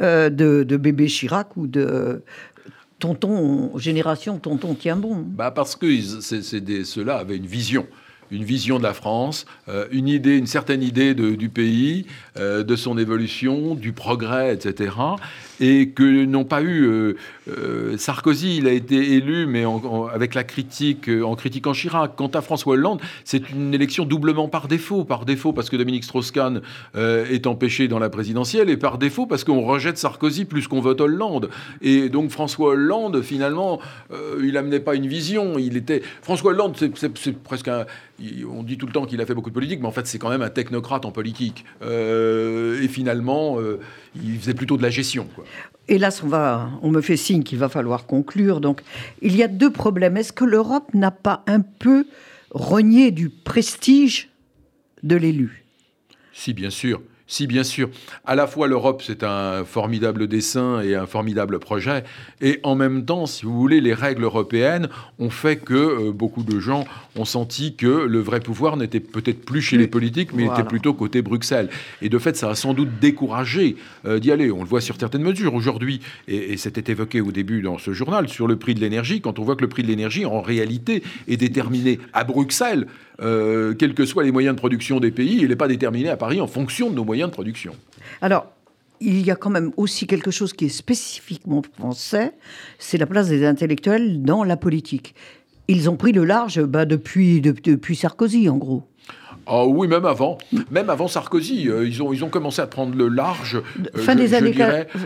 euh, 0.00 0.30
de, 0.30 0.64
bébés 0.78 1.08
Chirac 1.08 1.54
ou 1.58 1.66
de 1.66 2.22
tonton, 2.98 3.76
génération 3.76 4.38
tonton 4.38 4.74
tient 4.74 4.96
bon? 4.96 5.22
Bah 5.22 5.50
Parce 5.50 5.76
que 5.76 6.00
ceux-là 6.00 7.18
avaient 7.18 7.36
une 7.36 7.44
vision. 7.44 7.86
Une 8.30 8.44
vision 8.44 8.78
de 8.78 8.84
la 8.84 8.94
France, 8.94 9.44
euh, 9.68 9.86
une 9.90 10.08
idée, 10.08 10.38
une 10.38 10.46
certaine 10.46 10.82
idée 10.82 11.14
du 11.14 11.50
pays, 11.50 12.06
euh, 12.38 12.62
de 12.62 12.76
son 12.76 12.96
évolution, 12.96 13.74
du 13.74 13.92
progrès, 13.92 14.54
etc. 14.54 14.92
Et 15.64 15.90
que 15.90 16.24
n'ont 16.24 16.44
pas 16.44 16.62
eu 16.62 17.14
Sarkozy, 17.96 18.56
il 18.56 18.66
a 18.66 18.72
été 18.72 19.14
élu, 19.14 19.46
mais 19.46 19.64
avec 20.12 20.34
la 20.34 20.42
critique, 20.42 21.08
en 21.08 21.36
critiquant 21.36 21.72
Chirac. 21.72 22.16
Quant 22.16 22.28
à 22.28 22.40
François 22.40 22.74
Hollande, 22.74 23.00
c'est 23.24 23.48
une 23.50 23.72
élection 23.72 24.04
doublement 24.04 24.48
par 24.48 24.66
défaut, 24.66 25.04
par 25.04 25.24
défaut 25.24 25.52
parce 25.52 25.70
que 25.70 25.76
Dominique 25.76 26.04
Strauss-Kahn 26.04 26.62
est 26.96 27.46
empêché 27.46 27.86
dans 27.86 28.00
la 28.00 28.10
présidentielle, 28.10 28.70
et 28.70 28.76
par 28.76 28.98
défaut 28.98 29.26
parce 29.26 29.44
qu'on 29.44 29.62
rejette 29.62 29.98
Sarkozy 29.98 30.46
plus 30.46 30.66
qu'on 30.66 30.80
vote 30.80 31.00
Hollande. 31.00 31.48
Et 31.80 32.08
donc 32.08 32.30
François 32.30 32.70
Hollande, 32.70 33.22
finalement, 33.22 33.80
il 34.42 34.56
amenait 34.56 34.80
pas 34.80 34.96
une 34.96 35.06
vision. 35.06 35.58
Il 35.58 35.76
était 35.76 36.02
François 36.22 36.50
Hollande, 36.50 36.76
c'est 36.76 37.38
presque 37.38 37.68
un. 37.68 37.86
On 38.48 38.62
dit 38.62 38.78
tout 38.78 38.86
le 38.86 38.92
temps 38.92 39.04
qu'il 39.04 39.20
a 39.20 39.26
fait 39.26 39.34
beaucoup 39.34 39.50
de 39.50 39.54
politique, 39.54 39.80
mais 39.80 39.88
en 39.88 39.92
fait, 39.92 40.06
c'est 40.06 40.18
quand 40.18 40.28
même 40.28 40.42
un 40.42 40.50
technocrate 40.50 41.04
en 41.04 41.10
politique. 41.10 41.64
Euh, 41.82 42.80
et 42.80 42.88
finalement, 42.88 43.58
euh, 43.58 43.80
il 44.16 44.38
faisait 44.38 44.54
plutôt 44.54 44.76
de 44.76 44.82
la 44.82 44.90
gestion. 44.90 45.26
Quoi. 45.34 45.44
Hélas, 45.88 46.22
on, 46.22 46.28
va, 46.28 46.70
on 46.82 46.90
me 46.90 47.00
fait 47.00 47.16
signe 47.16 47.42
qu'il 47.42 47.58
va 47.58 47.68
falloir 47.68 48.06
conclure. 48.06 48.60
Donc, 48.60 48.82
il 49.20 49.36
y 49.36 49.42
a 49.42 49.48
deux 49.48 49.70
problèmes. 49.70 50.16
Est-ce 50.16 50.32
que 50.32 50.44
l'Europe 50.44 50.92
n'a 50.94 51.10
pas 51.10 51.42
un 51.46 51.60
peu 51.60 52.06
renié 52.50 53.10
du 53.10 53.30
prestige 53.30 54.30
de 55.02 55.16
l'élu? 55.16 55.64
Si, 56.32 56.52
bien 56.52 56.70
sûr. 56.70 57.02
Si, 57.32 57.46
bien 57.46 57.64
sûr, 57.64 57.88
à 58.26 58.34
la 58.34 58.46
fois 58.46 58.68
l'Europe, 58.68 59.02
c'est 59.02 59.22
un 59.22 59.64
formidable 59.64 60.26
dessin 60.26 60.82
et 60.82 60.94
un 60.94 61.06
formidable 61.06 61.60
projet, 61.60 62.04
et 62.42 62.60
en 62.62 62.74
même 62.74 63.06
temps, 63.06 63.24
si 63.24 63.46
vous 63.46 63.58
voulez, 63.58 63.80
les 63.80 63.94
règles 63.94 64.24
européennes 64.24 64.90
ont 65.18 65.30
fait 65.30 65.56
que 65.56 65.72
euh, 65.72 66.12
beaucoup 66.12 66.42
de 66.42 66.60
gens 66.60 66.84
ont 67.16 67.24
senti 67.24 67.74
que 67.74 67.86
le 67.86 68.18
vrai 68.18 68.40
pouvoir 68.40 68.76
n'était 68.76 69.00
peut-être 69.00 69.46
plus 69.46 69.62
chez 69.62 69.78
les 69.78 69.86
politiques, 69.86 70.34
mais 70.34 70.44
était 70.44 70.62
plutôt 70.62 70.92
côté 70.92 71.22
Bruxelles. 71.22 71.70
Et 72.02 72.10
de 72.10 72.18
fait, 72.18 72.36
ça 72.36 72.50
a 72.50 72.54
sans 72.54 72.74
doute 72.74 72.90
découragé 73.00 73.76
euh, 74.04 74.18
d'y 74.18 74.30
aller. 74.30 74.52
On 74.52 74.62
le 74.62 74.68
voit 74.68 74.82
sur 74.82 74.96
certaines 75.00 75.22
mesures 75.22 75.54
aujourd'hui, 75.54 76.02
et, 76.28 76.52
et 76.52 76.56
c'était 76.58 76.92
évoqué 76.92 77.22
au 77.22 77.32
début 77.32 77.62
dans 77.62 77.78
ce 77.78 77.94
journal, 77.94 78.28
sur 78.28 78.46
le 78.46 78.56
prix 78.56 78.74
de 78.74 78.80
l'énergie, 78.80 79.22
quand 79.22 79.38
on 79.38 79.42
voit 79.42 79.56
que 79.56 79.62
le 79.62 79.68
prix 79.68 79.82
de 79.82 79.88
l'énergie, 79.88 80.26
en 80.26 80.42
réalité, 80.42 81.02
est 81.28 81.38
déterminé 81.38 81.98
à 82.12 82.24
Bruxelles 82.24 82.88
euh, 83.20 83.74
quels 83.74 83.94
que 83.94 84.04
soient 84.04 84.24
les 84.24 84.32
moyens 84.32 84.54
de 84.54 84.58
production 84.58 84.98
des 84.98 85.10
pays, 85.10 85.38
il 85.40 85.48
n'est 85.48 85.56
pas 85.56 85.68
déterminé 85.68 86.08
à 86.08 86.16
Paris 86.16 86.40
en 86.40 86.46
fonction 86.46 86.90
de 86.90 86.94
nos 86.94 87.04
moyens 87.04 87.21
de 87.28 87.32
production. 87.32 87.74
Alors, 88.20 88.46
il 89.00 89.24
y 89.24 89.30
a 89.30 89.36
quand 89.36 89.50
même 89.50 89.72
aussi 89.76 90.06
quelque 90.06 90.30
chose 90.30 90.52
qui 90.52 90.66
est 90.66 90.68
spécifiquement 90.68 91.62
français, 91.76 92.32
c'est 92.78 92.98
la 92.98 93.06
place 93.06 93.28
des 93.28 93.44
intellectuels 93.44 94.22
dans 94.22 94.44
la 94.44 94.56
politique. 94.56 95.14
Ils 95.68 95.90
ont 95.90 95.96
pris 95.96 96.12
le 96.12 96.24
large 96.24 96.62
bah, 96.62 96.84
depuis, 96.84 97.40
depuis 97.40 97.96
Sarkozy, 97.96 98.48
en 98.48 98.56
gros. 98.56 98.84
Ah 99.46 99.66
oui, 99.66 99.88
même 99.88 100.04
avant, 100.04 100.38
même 100.70 100.88
avant 100.88 101.08
Sarkozy, 101.08 101.68
euh, 101.68 101.86
ils, 101.86 102.02
ont, 102.02 102.12
ils 102.12 102.22
ont 102.24 102.28
commencé 102.28 102.62
à 102.62 102.66
prendre 102.66 102.96
le 102.96 103.08
large. 103.08 103.60
Euh, 103.96 103.98
fin, 103.98 104.14
des 104.14 104.34
années 104.34 104.54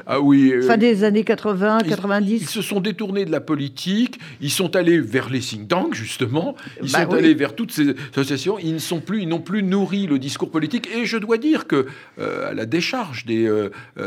ah, 0.06 0.20
oui, 0.20 0.52
euh, 0.52 0.62
fin 0.62 0.76
des 0.76 1.04
années 1.04 1.24
80, 1.24 1.78
90. 1.88 2.42
Ils, 2.42 2.46
se 2.46 2.60
sont 2.60 2.80
détournés 2.80 3.24
de 3.24 3.32
la 3.32 3.40
politique, 3.40 4.18
ils 4.40 4.50
sont 4.50 4.76
allés 4.76 5.00
vers 5.00 5.30
les 5.30 5.40
think 5.40 5.68
tanks, 5.68 5.94
justement, 5.94 6.54
ils 6.82 6.92
bah 6.92 7.04
sont 7.04 7.14
allés 7.14 7.34
vers 7.34 7.54
toutes 7.54 7.72
ces 7.72 7.94
associations, 8.12 8.58
ils 8.58 8.74
ne 8.74 8.78
sont 8.78 9.00
plus, 9.00 9.22
ils 9.22 9.28
n'ont 9.28 9.40
plus 9.40 9.62
nourri 9.62 10.06
le 10.06 10.18
discours 10.18 10.50
politique. 10.50 10.88
Et 10.94 11.06
je 11.06 11.16
dois 11.16 11.38
dire 11.38 11.66
que, 11.66 11.86
à 12.18 12.52
la 12.52 12.66
décharge 12.66 13.24
des, 13.24 13.50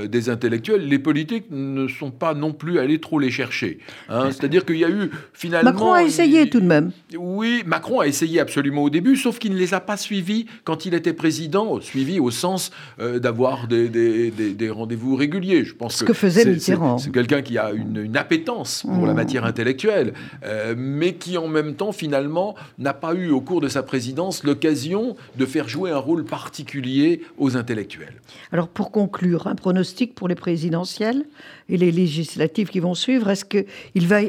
des 0.06 0.30
intellectuels, 0.30 0.88
les 0.88 1.00
politiques 1.00 1.46
ne 1.50 1.88
sont 1.88 2.12
pas 2.12 2.34
non 2.34 2.54
plus 2.54 2.80
allés 2.80 3.00
trop 3.00 3.20
les 3.20 3.32
chercher. 3.32 3.80
Hein. 4.10 4.30
C'est-à-dire 4.32 4.66
qu'il 4.66 4.78
y 4.78 4.86
a 4.86 4.90
eu 4.90 5.10
finalement. 5.34 5.72
Macron 5.72 5.94
a 5.94 6.04
essayé 6.04 6.50
tout 6.50 6.60
de 6.60 6.66
même. 6.66 6.92
Oui, 7.18 7.64
Macron 7.66 8.02
a 8.02 8.08
essayé 8.08 8.40
absolument 8.40 8.84
au 8.84 8.90
début, 8.90 9.16
sauf 9.16 9.40
qu'il 9.40 9.54
ne 9.54 9.58
les 9.58 9.74
a 9.74 9.80
pas 9.80 9.98
suivis 9.98 10.19
quand 10.64 10.86
il 10.86 10.94
était 10.94 11.14
président, 11.14 11.80
suivi 11.82 12.20
au 12.20 12.32
sens 12.32 12.72
euh, 13.00 13.20
d'avoir 13.20 13.68
des, 13.68 14.70
rendez-vous 14.70 15.16
réguliers. 15.16 15.64
Je 15.64 15.76
pense 15.76 15.98
Ce 15.98 16.06
que, 16.06 16.14
faisait 16.14 16.46
Mitterrand. 16.46 16.98
C'est 16.98 17.12
quelqu'un 17.12 17.42
qui 17.42 17.58
a 17.58 17.72
une, 17.72 18.18
appétence 18.18 18.84
pour 18.84 19.06
la 19.06 19.14
mmh. 19.14 19.16
matière 19.16 19.46
intellectuelle, 19.46 20.14
euh, 20.44 20.76
mais 20.78 21.14
qui 21.14 21.38
en 21.38 21.48
même 21.48 21.76
temps, 21.76 21.92
finalement, 21.92 22.56
n'a 22.78 22.94
pas 22.94 23.14
eu 23.14 23.30
au 23.30 23.40
cours 23.40 23.62
de 23.62 23.70
sa 23.70 23.84
présidence 23.84 24.44
l'occasion 24.44 25.16
de 25.38 25.46
faire 25.46 25.70
jouer 25.70 25.92
un 25.92 25.98
rôle 25.98 26.26
particulier 26.26 27.22
aux 27.38 27.56
intellectuels. 27.56 28.16
Alors 28.52 28.68
pour 28.68 28.92
conclure, 28.92 29.48
un 29.48 29.56
pronostic 29.56 30.16
pour 30.16 30.28
les 30.28 30.36
présidentielles 30.36 31.26
et 31.70 31.78
les 31.78 31.92
législatives 31.92 32.70
qui 32.70 32.80
vont 32.80 32.96
suivre, 32.96 33.30
est-ce 33.30 33.46
qu'il 33.46 34.08
va 34.08 34.22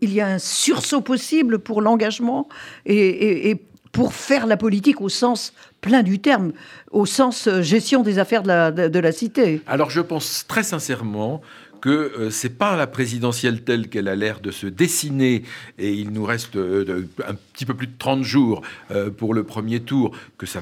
il 0.00 0.12
y 0.12 0.20
a 0.20 0.26
un 0.26 0.38
sursaut 0.38 1.00
possible 1.00 1.58
pour 1.58 1.82
l'engagement 1.82 2.48
et, 2.86 3.50
et, 3.50 3.60
pour 3.92 4.12
faire 4.14 4.46
la 4.46 4.56
politique 4.56 5.00
au 5.00 5.08
sens 5.08 5.52
plein 5.80 6.02
du 6.02 6.18
terme, 6.18 6.52
au 6.90 7.06
sens 7.06 7.46
euh, 7.46 7.62
gestion 7.62 8.02
des 8.02 8.18
affaires 8.18 8.42
de 8.42 8.98
la, 8.98 9.12
cité. 9.12 9.60
Alors 9.66 9.90
je 9.90 10.00
pense 10.00 10.46
très 10.46 10.62
sincèrement 10.62 11.40
que 11.80 11.90
euh, 11.90 12.30
c'est 12.30 12.58
pas 12.58 12.76
la 12.76 12.86
présidentielle 12.86 13.62
telle 13.62 13.88
qu'elle 13.88 14.08
a 14.08 14.16
l'air 14.16 14.40
de 14.40 14.50
se 14.50 14.66
dessiner 14.66 15.44
et 15.78 15.92
il 15.92 16.10
nous 16.10 16.24
reste 16.24 16.56
euh, 16.56 17.08
un 17.26 17.34
petit 17.52 17.64
peu 17.64 17.74
plus 17.74 17.86
de 17.86 17.92
30 17.98 18.22
jours 18.22 18.62
pour 19.16 19.32
le 19.32 19.44
premier 19.44 19.80
tour 19.80 20.12
que 20.36 20.46
ça 20.46 20.60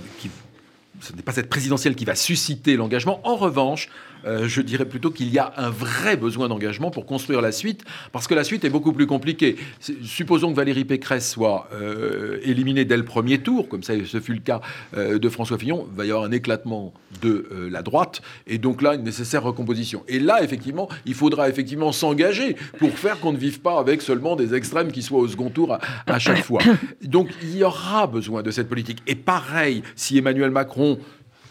ce 1.00 1.12
n'est 1.12 1.22
pas 1.22 1.32
cette 1.32 1.48
présidentielle 1.48 1.94
qui 1.94 2.04
va 2.04 2.14
susciter 2.14 2.76
l'engagement. 2.76 3.20
En 3.24 3.36
revanche, 3.36 3.88
euh, 4.26 4.48
je 4.48 4.60
dirais 4.60 4.84
plutôt 4.84 5.10
qu'il 5.10 5.32
y 5.32 5.38
a 5.38 5.52
un 5.56 5.70
vrai 5.70 6.16
besoin 6.16 6.48
d'engagement 6.48 6.90
pour 6.90 7.06
construire 7.06 7.40
la 7.40 7.52
suite, 7.52 7.84
parce 8.12 8.26
que 8.26 8.34
la 8.34 8.44
suite 8.44 8.64
est 8.64 8.70
beaucoup 8.70 8.92
plus 8.92 9.06
compliquée. 9.06 9.56
Supposons 10.02 10.50
que 10.50 10.56
Valérie 10.56 10.84
Pécresse 10.84 11.30
soit 11.30 11.68
euh, 11.72 12.38
éliminée 12.42 12.84
dès 12.84 12.96
le 12.96 13.04
premier 13.04 13.38
tour, 13.38 13.68
comme 13.68 13.82
ça 13.82 13.94
ce 14.04 14.20
fut 14.20 14.34
le 14.34 14.40
cas 14.40 14.60
euh, 14.96 15.18
de 15.18 15.28
François 15.28 15.58
Fillon, 15.58 15.86
il 15.92 15.96
va 15.96 16.06
y 16.06 16.10
avoir 16.10 16.24
un 16.24 16.32
éclatement 16.32 16.92
de 17.22 17.46
la 17.70 17.82
droite, 17.82 18.20
et 18.46 18.58
donc 18.58 18.82
là, 18.82 18.94
une 18.94 19.02
nécessaire 19.02 19.42
recomposition. 19.42 20.02
Et 20.08 20.18
là, 20.18 20.42
effectivement, 20.42 20.88
il 21.06 21.14
faudra 21.14 21.48
effectivement 21.48 21.92
s'engager 21.92 22.56
pour 22.78 22.90
faire 22.90 23.20
qu'on 23.20 23.32
ne 23.32 23.38
vive 23.38 23.60
pas 23.60 23.78
avec 23.78 24.02
seulement 24.02 24.36
des 24.36 24.54
extrêmes 24.54 24.92
qui 24.92 25.02
soient 25.02 25.20
au 25.20 25.28
second 25.28 25.50
tour 25.50 25.72
à, 25.72 25.80
à 26.06 26.18
chaque 26.18 26.42
fois. 26.42 26.60
Donc 27.02 27.28
il 27.42 27.56
y 27.56 27.64
aura 27.64 28.06
besoin 28.06 28.42
de 28.42 28.50
cette 28.50 28.68
politique. 28.68 28.98
Et 29.06 29.14
pareil, 29.14 29.82
si 29.94 30.18
Emmanuel 30.18 30.50
Macron 30.50 30.98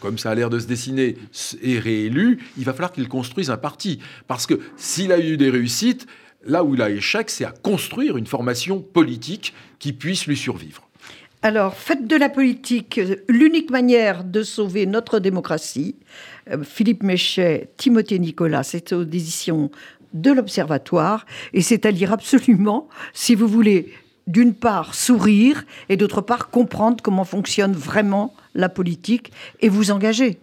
comme 0.06 0.18
ça 0.18 0.30
a 0.30 0.34
l'air 0.36 0.50
de 0.50 0.60
se 0.60 0.68
dessiner, 0.68 1.16
est 1.64 1.80
réélu, 1.80 2.38
il 2.56 2.64
va 2.64 2.72
falloir 2.72 2.92
qu'il 2.92 3.08
construise 3.08 3.50
un 3.50 3.56
parti. 3.56 3.98
Parce 4.28 4.46
que 4.46 4.60
s'il 4.76 5.10
a 5.10 5.18
eu 5.18 5.36
des 5.36 5.50
réussites, 5.50 6.06
là 6.44 6.62
où 6.62 6.76
il 6.76 6.82
a 6.82 6.90
échec, 6.90 7.28
c'est 7.28 7.44
à 7.44 7.50
construire 7.50 8.16
une 8.16 8.26
formation 8.26 8.80
politique 8.80 9.52
qui 9.80 9.92
puisse 9.92 10.28
lui 10.28 10.36
survivre. 10.36 10.88
Alors, 11.42 11.74
faites 11.74 12.06
de 12.06 12.14
la 12.14 12.28
politique 12.28 13.00
l'unique 13.28 13.70
manière 13.70 14.22
de 14.22 14.44
sauver 14.44 14.86
notre 14.86 15.18
démocratie. 15.18 15.96
Euh, 16.52 16.62
Philippe 16.62 17.02
Méchet, 17.02 17.70
Timothée 17.76 18.20
Nicolas, 18.20 18.62
c'est 18.62 18.92
aux 18.92 19.02
éditions 19.02 19.72
de 20.14 20.30
l'Observatoire. 20.30 21.26
Et 21.52 21.62
c'est 21.62 21.84
à 21.84 21.90
lire 21.90 22.12
absolument 22.12 22.88
si 23.12 23.34
vous 23.34 23.48
voulez 23.48 23.92
d'une 24.28 24.54
part 24.54 24.94
sourire 24.94 25.64
et 25.88 25.96
d'autre 25.96 26.20
part 26.20 26.50
comprendre 26.50 27.02
comment 27.02 27.24
fonctionne 27.24 27.72
vraiment 27.72 28.34
la 28.56 28.68
politique 28.68 29.30
et 29.60 29.68
vous 29.68 29.90
engager. 29.92 30.34